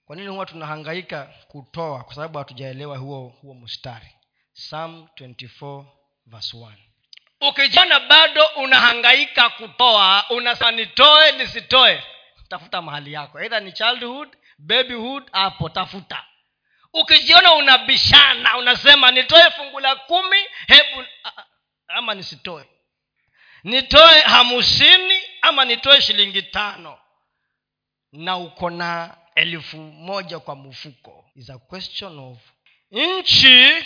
Kwa 0.06 0.16
nini 0.16 0.28
huwa 0.28 0.46
tunahangaika 0.46 1.24
kutoa? 1.48 2.04
Kwa 2.04 2.16
sababu 2.16 2.38
hatujaelewa 2.38 2.98
huo 2.98 3.28
huo 3.42 3.54
mstari. 3.54 4.16
Psalm 4.54 5.08
24 5.22 5.86
verse 6.26 6.58
1 6.58 6.74
ukijana 7.42 8.00
bado 8.00 8.46
unahangaika 8.46 9.50
kutoa 9.50 10.26
unasanitoe 10.30 11.32
nisitoe 11.32 12.04
tafuta 12.50 12.82
mahali 12.82 13.14
yako. 13.14 13.40
Eidha 13.42 13.60
ni 13.60 13.72
childhood 13.72 14.30
babyhood 14.58 15.24
hapo 15.32 15.70
tafuta. 15.70 16.24
Ukijiona 16.94 17.54
unabishana 17.54 18.58
unasema 18.58 19.12
nitoe 19.12 19.52
fungu 19.52 19.80
la 19.80 19.96
kumi 19.96 20.38
hebu 20.68 21.06
ama 21.88 22.14
nisitoe. 22.14 22.66
Nitoe 23.64 24.22
hamsini 24.22 25.22
ama 25.42 25.66
nitoe 25.66 26.02
shilingi 26.02 26.42
tano. 26.42 27.00
Na 28.12 28.38
uko 28.38 28.70
na 28.70 29.18
elfu 29.36 29.78
moja 29.78 30.40
kwa 30.40 30.56
mfuko. 30.56 31.26
A 31.54 31.58
question 31.58 32.20
of 32.20 32.38
nchi 32.92 33.86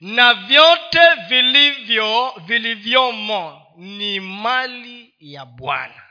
na 0.00 0.34
vyote 0.34 1.14
vilivyo 1.28 2.32
vilivyomo 2.46 3.66
ni 3.76 4.20
mali 4.20 5.14
ya 5.20 5.44
bwana. 5.44 6.02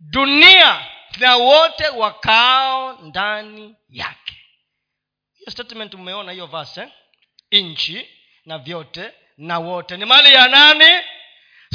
Dunia 0.00 0.86
na 1.20 1.36
wote 1.36 1.88
wakao 1.88 2.92
ndani 2.92 3.76
yake. 3.88 4.36
Hiyo 5.34 5.50
statement 5.50 5.94
umeona 5.94 6.32
hiyo 6.32 6.46
verse 6.46 6.80
eh? 6.80 6.88
nchi 7.52 8.08
na 8.44 8.58
vyote 8.58 9.12
na 9.36 9.58
wote. 9.58 9.96
Ni 9.96 10.04
mali 10.04 10.32
ya 10.34 10.48
nani? 10.48 11.04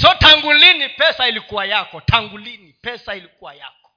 So 0.01 0.13
tangu 0.13 0.53
lini 0.53 0.89
pesa 0.89 1.27
ilikuwa 1.27 1.65
yako 1.65 2.01
tangu 2.01 2.37
lini 2.37 2.73
pesa 2.73 3.15
ilikuwa 3.15 3.53
yako. 3.55 3.91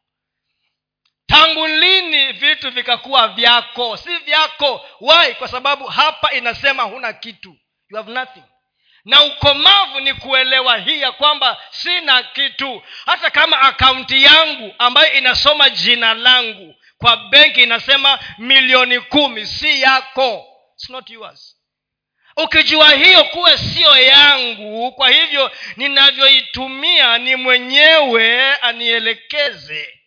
Tangu 1.27 1.67
lini 1.67 2.33
vitu 2.33 2.71
vikakuwa 2.71 3.29
vyako 3.29 3.97
si 3.97 4.17
vyako. 4.17 4.87
Wai 5.01 5.35
kwa 5.35 5.49
sababu 5.49 5.85
hapa 5.87 6.33
inasema 6.33 6.83
huna 6.83 7.13
kitu. 7.13 7.57
You 7.91 7.97
have 7.97 8.13
nothing 8.13 8.43
na 9.09 9.25
ukomavu 9.25 10.01
ni 10.01 10.15
kuelewa 10.15 10.79
hii 10.79 11.01
ya 11.01 11.13
kwamba 11.13 11.63
sina 11.71 12.23
kitu. 12.23 12.83
Hata 13.07 13.31
kama 13.31 13.61
akaunti 13.61 14.23
yangu 14.23 14.75
ambayo 14.79 15.13
inasoma 15.13 15.71
jina 15.71 16.15
langu 16.15 16.75
kwa 16.99 17.17
benki 17.17 17.63
inasema 17.63 18.19
milioni 18.39 19.01
kumi 19.01 19.47
si 19.47 19.83
yako. 19.83 20.47
It's 20.75 20.91
not 20.91 21.11
yours. 21.11 21.57
Ukijua 22.37 22.91
hiyo 22.91 23.25
kuwe 23.25 23.59
siyo 23.59 23.97
yangu 23.97 24.93
kwa 24.93 25.11
hivyo 25.11 25.51
ninavyoitumia 25.77 27.19
ni 27.19 27.37
mwenyewe 27.37 28.57
anielekeze. 28.57 30.01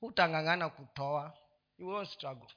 Hutang'ang'ana 0.00 0.68
kutoa. 0.68 1.32
You 1.78 1.88
won't 1.88 2.08
struggle 2.10 2.48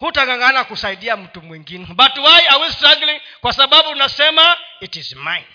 hutang'ang'ana 0.00 0.64
kusaidia 0.64 1.16
mtu 1.16 1.42
mwingine. 1.42 1.86
But 1.86 2.18
why 2.18 2.48
are 2.48 2.62
we 2.62 2.72
struggling? 2.72 3.20
Kwa 3.40 3.52
sababu 3.52 3.88
unasema 3.88 4.56
it 4.80 4.96
is 4.96 5.16
mine. 5.16 5.46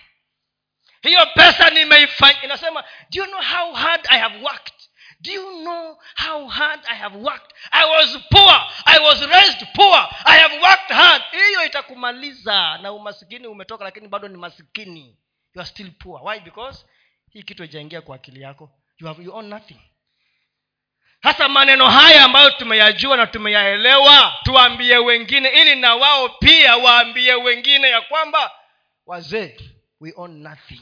Hiyo 1.02 1.26
pesa 1.26 1.70
nimeifanya. 1.70 2.44
Inasema 2.44 2.82
do 3.10 3.22
you 3.24 3.26
know 3.26 3.42
how 3.42 3.74
hard 3.74 4.08
i 4.10 4.20
have 4.20 4.38
worked? 4.44 4.74
Do 5.20 5.32
you 5.32 5.62
know 5.62 5.98
how 6.28 6.48
hard 6.48 6.80
i 6.86 6.96
have 6.96 7.18
worked? 7.18 7.52
I 7.72 7.86
was 7.90 8.18
poor. 8.30 8.68
I 8.86 9.00
was 9.00 9.22
raised 9.22 9.68
poor. 9.74 10.10
I 10.26 10.40
have 10.40 10.56
worked 10.62 10.92
hard. 10.92 11.24
Hiyo 11.32 11.66
itakumaliza 11.66 12.78
na 12.78 12.92
umasikini 12.92 13.48
umetoka 13.48 13.84
lakini 13.84 14.08
bado 14.08 14.28
ni 14.28 14.38
masikini. 14.38 15.18
You 15.54 15.62
are 15.62 15.70
still 15.70 15.92
poor. 15.92 16.22
Why? 16.24 16.40
Because 16.40 16.86
hii 17.32 17.44
kitu 17.44 17.64
ijaingia 17.64 18.02
kwa 18.02 18.16
akili 18.16 18.42
yako. 18.42 18.72
You, 18.98 19.08
have, 19.08 19.24
you 19.24 19.36
own 19.36 19.46
nothing 19.48 19.80
hasa 21.26 21.50
maneno 21.50 21.90
haya 21.90 22.24
ambayo 22.26 22.52
tumeyajua 22.52 23.18
na 23.18 23.28
tumeyaelewa 23.28 24.40
tuwaambie 24.44 24.98
wengine 24.98 25.50
ili 25.50 25.76
na 25.76 25.96
wao 25.96 26.30
pia 26.30 26.78
waambie 26.78 27.34
wengine 27.34 27.90
ya 27.90 28.02
kwamba 28.02 28.52
wazee 29.06 29.58
we 30.00 30.14
own 30.16 30.42
nothing. 30.42 30.82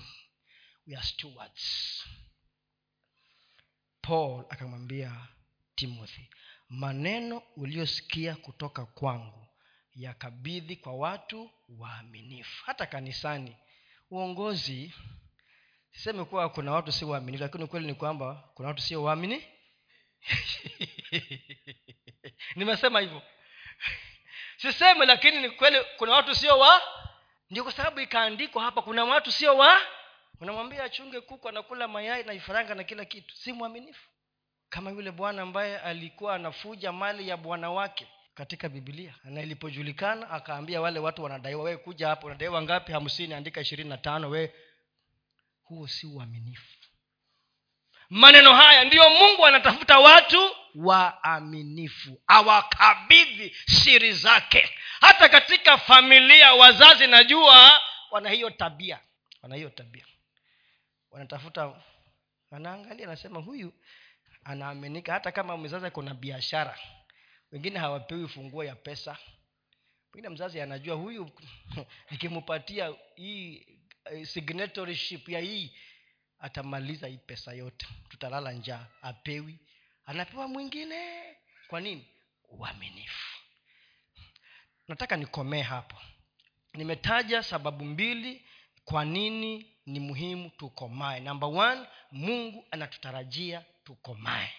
We 0.87 0.95
are 0.95 1.05
stewards. 1.05 2.03
Paul 4.01 4.45
akamwambia 4.49 5.11
timothy 5.75 6.29
maneno 6.69 7.41
uliosikia 7.57 8.35
kutoka 8.35 8.85
kwangu 8.85 9.47
yakabidhi 9.95 10.75
kwa 10.75 10.93
watu 10.93 11.51
waaminifu. 11.79 12.63
Hata 12.65 12.85
kanisani 12.85 13.57
uongozi 14.11 14.93
siseme 15.91 16.25
kuwa 16.25 16.49
kuna 16.49 16.71
watu 16.71 16.91
si 16.91 17.05
waaminifu 17.05 17.43
lakini 17.43 17.63
ukweli 17.63 17.87
ni 17.87 17.93
kwamba 17.95 18.49
kuna 18.53 18.67
watu 18.67 18.81
sio 18.81 19.03
waamini 19.03 19.43
nimesema 22.55 22.99
hivyo. 22.99 23.21
Sisemi 24.57 25.05
lakini 25.05 25.41
ni 25.41 25.49
kweli 25.49 25.78
kuna 25.97 26.11
watu 26.11 26.36
sio 26.36 26.59
wa 26.59 26.82
ndio 27.49 27.63
kwa 27.63 27.71
sababu 27.74 27.99
ikaandikwa 27.99 28.63
hapa 28.63 28.82
kuna 28.82 29.03
watu 29.05 29.32
sio 29.32 29.57
wa 29.57 29.82
unamwambia 30.41 30.84
achunge 30.84 31.21
kuku 31.21 31.49
anakula 31.49 31.88
mayai 31.88 32.24
na 32.24 32.34
ifaranga 32.34 32.76
na 32.76 32.84
kila 32.84 33.05
kitu. 33.05 33.36
Si 33.36 33.53
mwaminifu. 33.53 34.09
Kama 34.69 34.91
yule 34.91 35.11
bwana 35.11 35.41
ambaye 35.41 35.80
alikuwa 35.80 36.36
anafuja 36.36 36.91
mali 36.91 37.28
ya 37.30 37.38
bwana 37.38 37.71
wake 37.71 38.07
katika 38.34 38.69
bibilia 38.69 39.15
na 39.24 39.41
ilipojulikana 39.41 40.30
akaambia 40.30 40.82
wale 40.82 40.99
watu 40.99 41.24
wanadaiwa 41.24 41.63
wee 41.63 41.78
kuja 41.78 42.07
hapo 42.07 42.28
unadaiwa 42.28 42.61
ngapi? 42.61 42.91
Hamsini 42.91 43.34
andika 43.34 43.61
ishirini 43.61 43.89
na 43.89 43.97
tano 43.97 44.30
wee 44.30 44.51
huo 45.63 45.88
si 45.88 46.07
uaminifu 46.07 46.82
maneno 48.09 48.53
haya 48.55 48.83
ndiyo 48.83 49.09
mungu 49.09 49.45
anatafuta 49.45 49.99
watu 49.99 50.55
waaminifu 50.75 52.21
awakabidhi 52.27 53.55
siri 53.65 54.13
zake. 54.13 54.69
Hata 55.01 55.29
katika 55.29 55.77
familia 55.77 56.53
wazazi 56.53 57.07
najua 57.07 57.81
wana 58.11 58.29
hiyo 58.29 58.49
tabia 58.49 58.99
wana 59.41 59.55
hiyo 59.55 59.69
tabia. 59.69 60.05
Wanatafuta 61.11 61.73
wanaangalia 62.51 63.07
anasema 63.07 63.39
huyu 63.39 63.73
anaaminika. 64.43 65.13
Hata 65.13 65.31
kama 65.31 65.57
mzazi 65.57 65.91
kuna 65.91 66.13
biashara 66.13 66.79
wengine 67.51 67.79
hawapewi 67.79 68.27
funguo 68.27 68.63
ya 68.63 68.75
pesa. 68.75 69.17
Pengine 70.11 70.29
mzazi 70.29 70.61
anajua 70.61 70.95
huyu 70.95 71.29
nikimpatia 72.11 72.93
hii 73.15 73.67
eh, 74.05 74.27
signatoryship 74.27 75.29
ya 75.29 75.39
hii 75.39 75.75
atamaliza 76.43 77.07
hii 77.07 77.17
pesa 77.17 77.53
yote. 77.53 77.87
Tutalala 78.09 78.51
njaa 78.51 78.85
apewi 79.01 79.59
anapewa 80.05 80.47
mwingine. 80.47 81.23
Kwa 81.67 81.81
nini? 81.81 82.07
Uaminifu. 82.49 83.37
Nataka 84.87 85.17
nikomee 85.17 85.61
hapo. 85.61 85.95
Nimetaja 86.73 87.43
sababu 87.43 87.85
mbili 87.85 88.45
kwa 88.85 89.05
nini 89.05 89.75
ni 89.85 89.99
muhimu 89.99 90.49
tukomae. 90.49 91.19
Namba 91.19 91.47
one 91.47 91.87
mungu 92.11 92.65
anatutarajia 92.71 93.65
tukomae. 93.83 94.53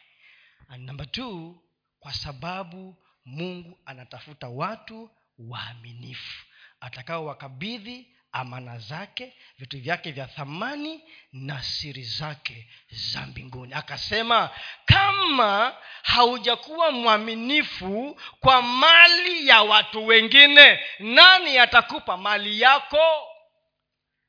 And 0.68 0.84
namba 0.86 1.06
two 1.06 1.62
kwa 2.00 2.12
sababu 2.12 2.96
mungu 3.24 3.78
anatafuta 3.84 4.48
watu 4.48 5.10
waaminifu 5.38 6.46
atakao 6.80 7.24
wakabidhi 7.26 8.13
amana 8.34 8.78
zake 8.78 9.32
vitu 9.58 9.78
vyake 9.80 10.10
vya 10.12 10.26
thamani 10.26 11.04
na 11.32 11.62
siri 11.62 12.02
zake 12.02 12.68
za 12.90 13.20
mbinguni. 13.20 13.74
Akasema 13.74 14.50
kama 14.84 15.76
haujakuwa 16.02 16.90
mwaminifu 16.92 18.20
kwa 18.40 18.62
mali 18.62 19.48
ya 19.48 19.62
watu 19.62 20.06
wengine 20.06 20.80
nani 20.98 21.58
atakupa 21.58 22.16
mali 22.16 22.60
yako? 22.60 23.28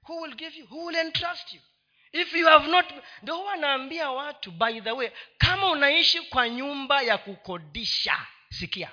Who 0.09 0.21
will 0.21 0.35
give 0.35 0.59
you? 0.59 0.65
Who 0.67 0.85
will 0.85 0.95
entrust 0.95 1.53
you? 1.53 1.61
If 2.11 2.33
you 2.33 2.47
have 2.47 2.67
not 2.71 2.85
ndo 3.23 3.37
huwa 3.37 3.53
anaambia 3.53 4.11
watu 4.11 4.51
by 4.51 4.81
the 4.81 4.91
way 4.91 5.09
kama 5.37 5.69
unaishi 5.69 6.21
kwa 6.21 6.49
nyumba 6.49 7.01
ya 7.01 7.17
kukodisha 7.17 8.17
sikia. 8.49 8.91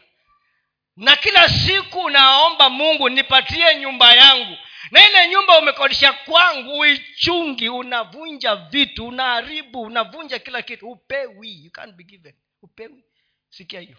Na 0.97 1.17
kila 1.17 1.49
siku 1.49 2.01
unaomba 2.01 2.71
mungu 2.71 3.09
nipatie 3.09 3.77
nyumba 3.77 4.15
yangu 4.15 4.57
na 4.93 5.09
ile 5.09 5.29
nyumba 5.29 5.59
umekodisha 5.59 6.13
kwangu 6.13 6.79
uichungi 6.79 7.69
unavunja 7.69 8.57
vitu 8.57 9.07
unaharibu 9.07 9.81
unavunja 9.83 10.39
kila 10.39 10.63
kitu. 10.63 10.91
Upewi 10.91 11.65
you 11.65 11.71
can't 11.71 11.95
be 11.95 12.05
given. 12.05 12.35
Upewi 12.63 13.05
sikia 13.49 13.81
hiyo. 13.81 13.97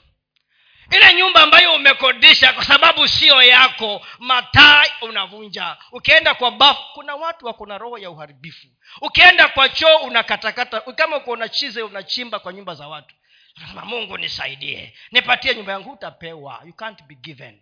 Ile 0.91 1.13
nyumba 1.13 1.41
ambayo 1.41 1.75
umekodisha 1.75 2.53
kwa 2.53 2.63
sababu 2.65 3.07
sio 3.07 3.43
yako 3.43 4.05
mataa 4.19 4.83
unavunja. 5.01 5.77
Ukienda 5.91 6.33
kwa 6.33 6.51
bafu 6.51 6.83
kuna 6.93 7.15
watu 7.15 7.45
wako 7.45 7.65
na 7.65 7.77
roho 7.77 7.97
ya 7.97 8.09
uharibifu. 8.11 8.67
Ukienda 9.01 9.47
kwa 9.47 9.69
choo 9.69 9.97
unakatakata. 9.97 10.81
Kama 10.81 11.17
uko 11.17 11.35
na 11.35 11.49
chize 11.49 11.81
unachimba 11.81 12.39
kwa 12.39 12.53
nyumba 12.53 12.75
za 12.75 12.87
watu. 12.87 13.15
Nasema 13.57 13.85
mungu 13.85 14.17
nisaidie. 14.17 14.97
Nipatie 15.11 15.55
nyumba 15.55 15.71
yangu. 15.71 15.91
Utapewa 15.91 16.61
you 16.65 16.73
can't 16.73 17.03
be 17.03 17.15
given. 17.15 17.61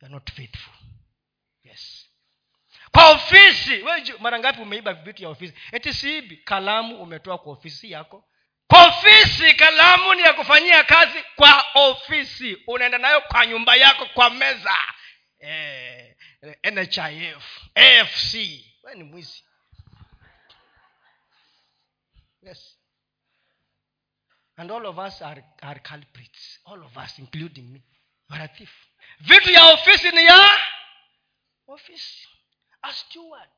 You're 0.00 0.14
not 0.14 0.32
faithful. 0.32 0.74
Yes 1.64 2.05
kwa 2.96 3.10
ofisi. 3.10 3.84
Mara 4.18 4.38
ngapi 4.38 4.60
umeiba 4.60 4.94
vitu 4.94 5.22
ya 5.22 5.28
ofisi? 5.28 5.54
Eti 5.72 5.94
siibi 5.94 6.36
kalamu 6.36 7.02
umetoa 7.02 7.38
kwa 7.38 7.52
ofisi 7.52 7.90
yako. 7.90 8.24
Kwa 8.66 8.86
ofisi 8.86 9.54
kalamu 9.54 10.14
ni 10.14 10.22
ya 10.22 10.32
kufanyia 10.32 10.84
kazi 10.84 11.22
kwa 11.36 11.64
ofisi. 11.74 12.54
Unaenda 12.66 12.98
nayo 12.98 13.20
kwa 13.20 13.46
nyumba 13.46 13.76
yako 13.76 14.06
kwa 14.06 14.30
meza. 14.30 14.76
Eh, 15.38 16.16
nhif 16.72 17.44
afc 17.74 18.34
ni 18.94 19.04
mwizi. 19.04 19.44
Yes. 22.42 22.78
And 24.56 24.70
all 24.70 24.86
of 24.86 24.98
us 24.98 25.22
are, 25.22 25.44
are 25.62 25.80
all 26.64 26.82
of 26.82 26.96
us 26.96 27.18
including 27.18 27.62
me. 27.72 27.82
Vitu 29.20 29.52
ya 29.52 29.64
ofisi 29.64 30.10
ni 30.10 30.24
ya 30.24 30.50
ofisi 31.66 32.28
a 32.88 32.92
steward. 32.92 33.50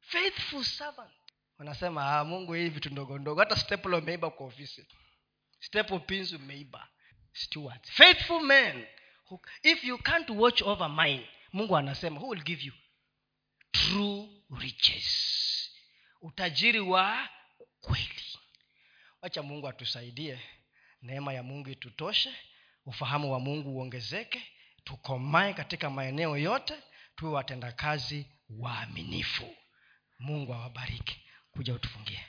Faithful 0.00 0.64
servant. 0.64 1.10
Wanasema 1.58 2.18
ah, 2.18 2.24
mungu 2.24 2.52
hii 2.54 2.68
vitu 2.68 2.90
ndogo 2.90 3.18
ndogo. 3.18 3.40
Hata 3.40 3.56
staple 3.56 3.96
umeiba 3.96 4.30
kwa 4.30 4.46
ofisi. 4.46 4.86
Staple 5.60 5.98
pins 5.98 6.32
umeiba 6.32 6.88
stewards. 7.32 7.90
Faithful 7.90 8.40
men 8.42 8.86
who, 9.30 9.40
if 9.62 9.84
you 9.84 9.98
can't 9.98 10.30
watch 10.30 10.62
over 10.62 10.90
mine 10.90 11.28
mungu 11.52 11.76
anasema 11.76 12.20
who 12.20 12.28
will 12.28 12.42
give 12.42 12.66
you? 12.66 12.72
True 13.72 14.28
riches. 14.60 15.70
Utajiri 16.20 16.80
wa 16.80 17.28
kweli. 17.80 18.22
Wacha 19.22 19.42
mungu 19.42 19.68
atusaidie. 19.68 20.40
Neema 21.02 21.32
ya 21.32 21.42
mungu 21.42 21.70
itutoshe. 21.70 22.34
Ufahamu 22.86 23.32
wa 23.32 23.40
mungu 23.40 23.76
uongezeke. 23.76 24.42
Tukomae 24.84 25.54
katika 25.54 25.90
maeneo 25.90 26.36
yote. 26.36 26.74
Tuwe 27.16 27.32
watendakazi 27.32 28.26
waaminifu. 28.50 29.56
Mungu 30.18 30.54
awabariki. 30.54 31.20
Kuja 31.50 31.74
utufungie 31.74 32.24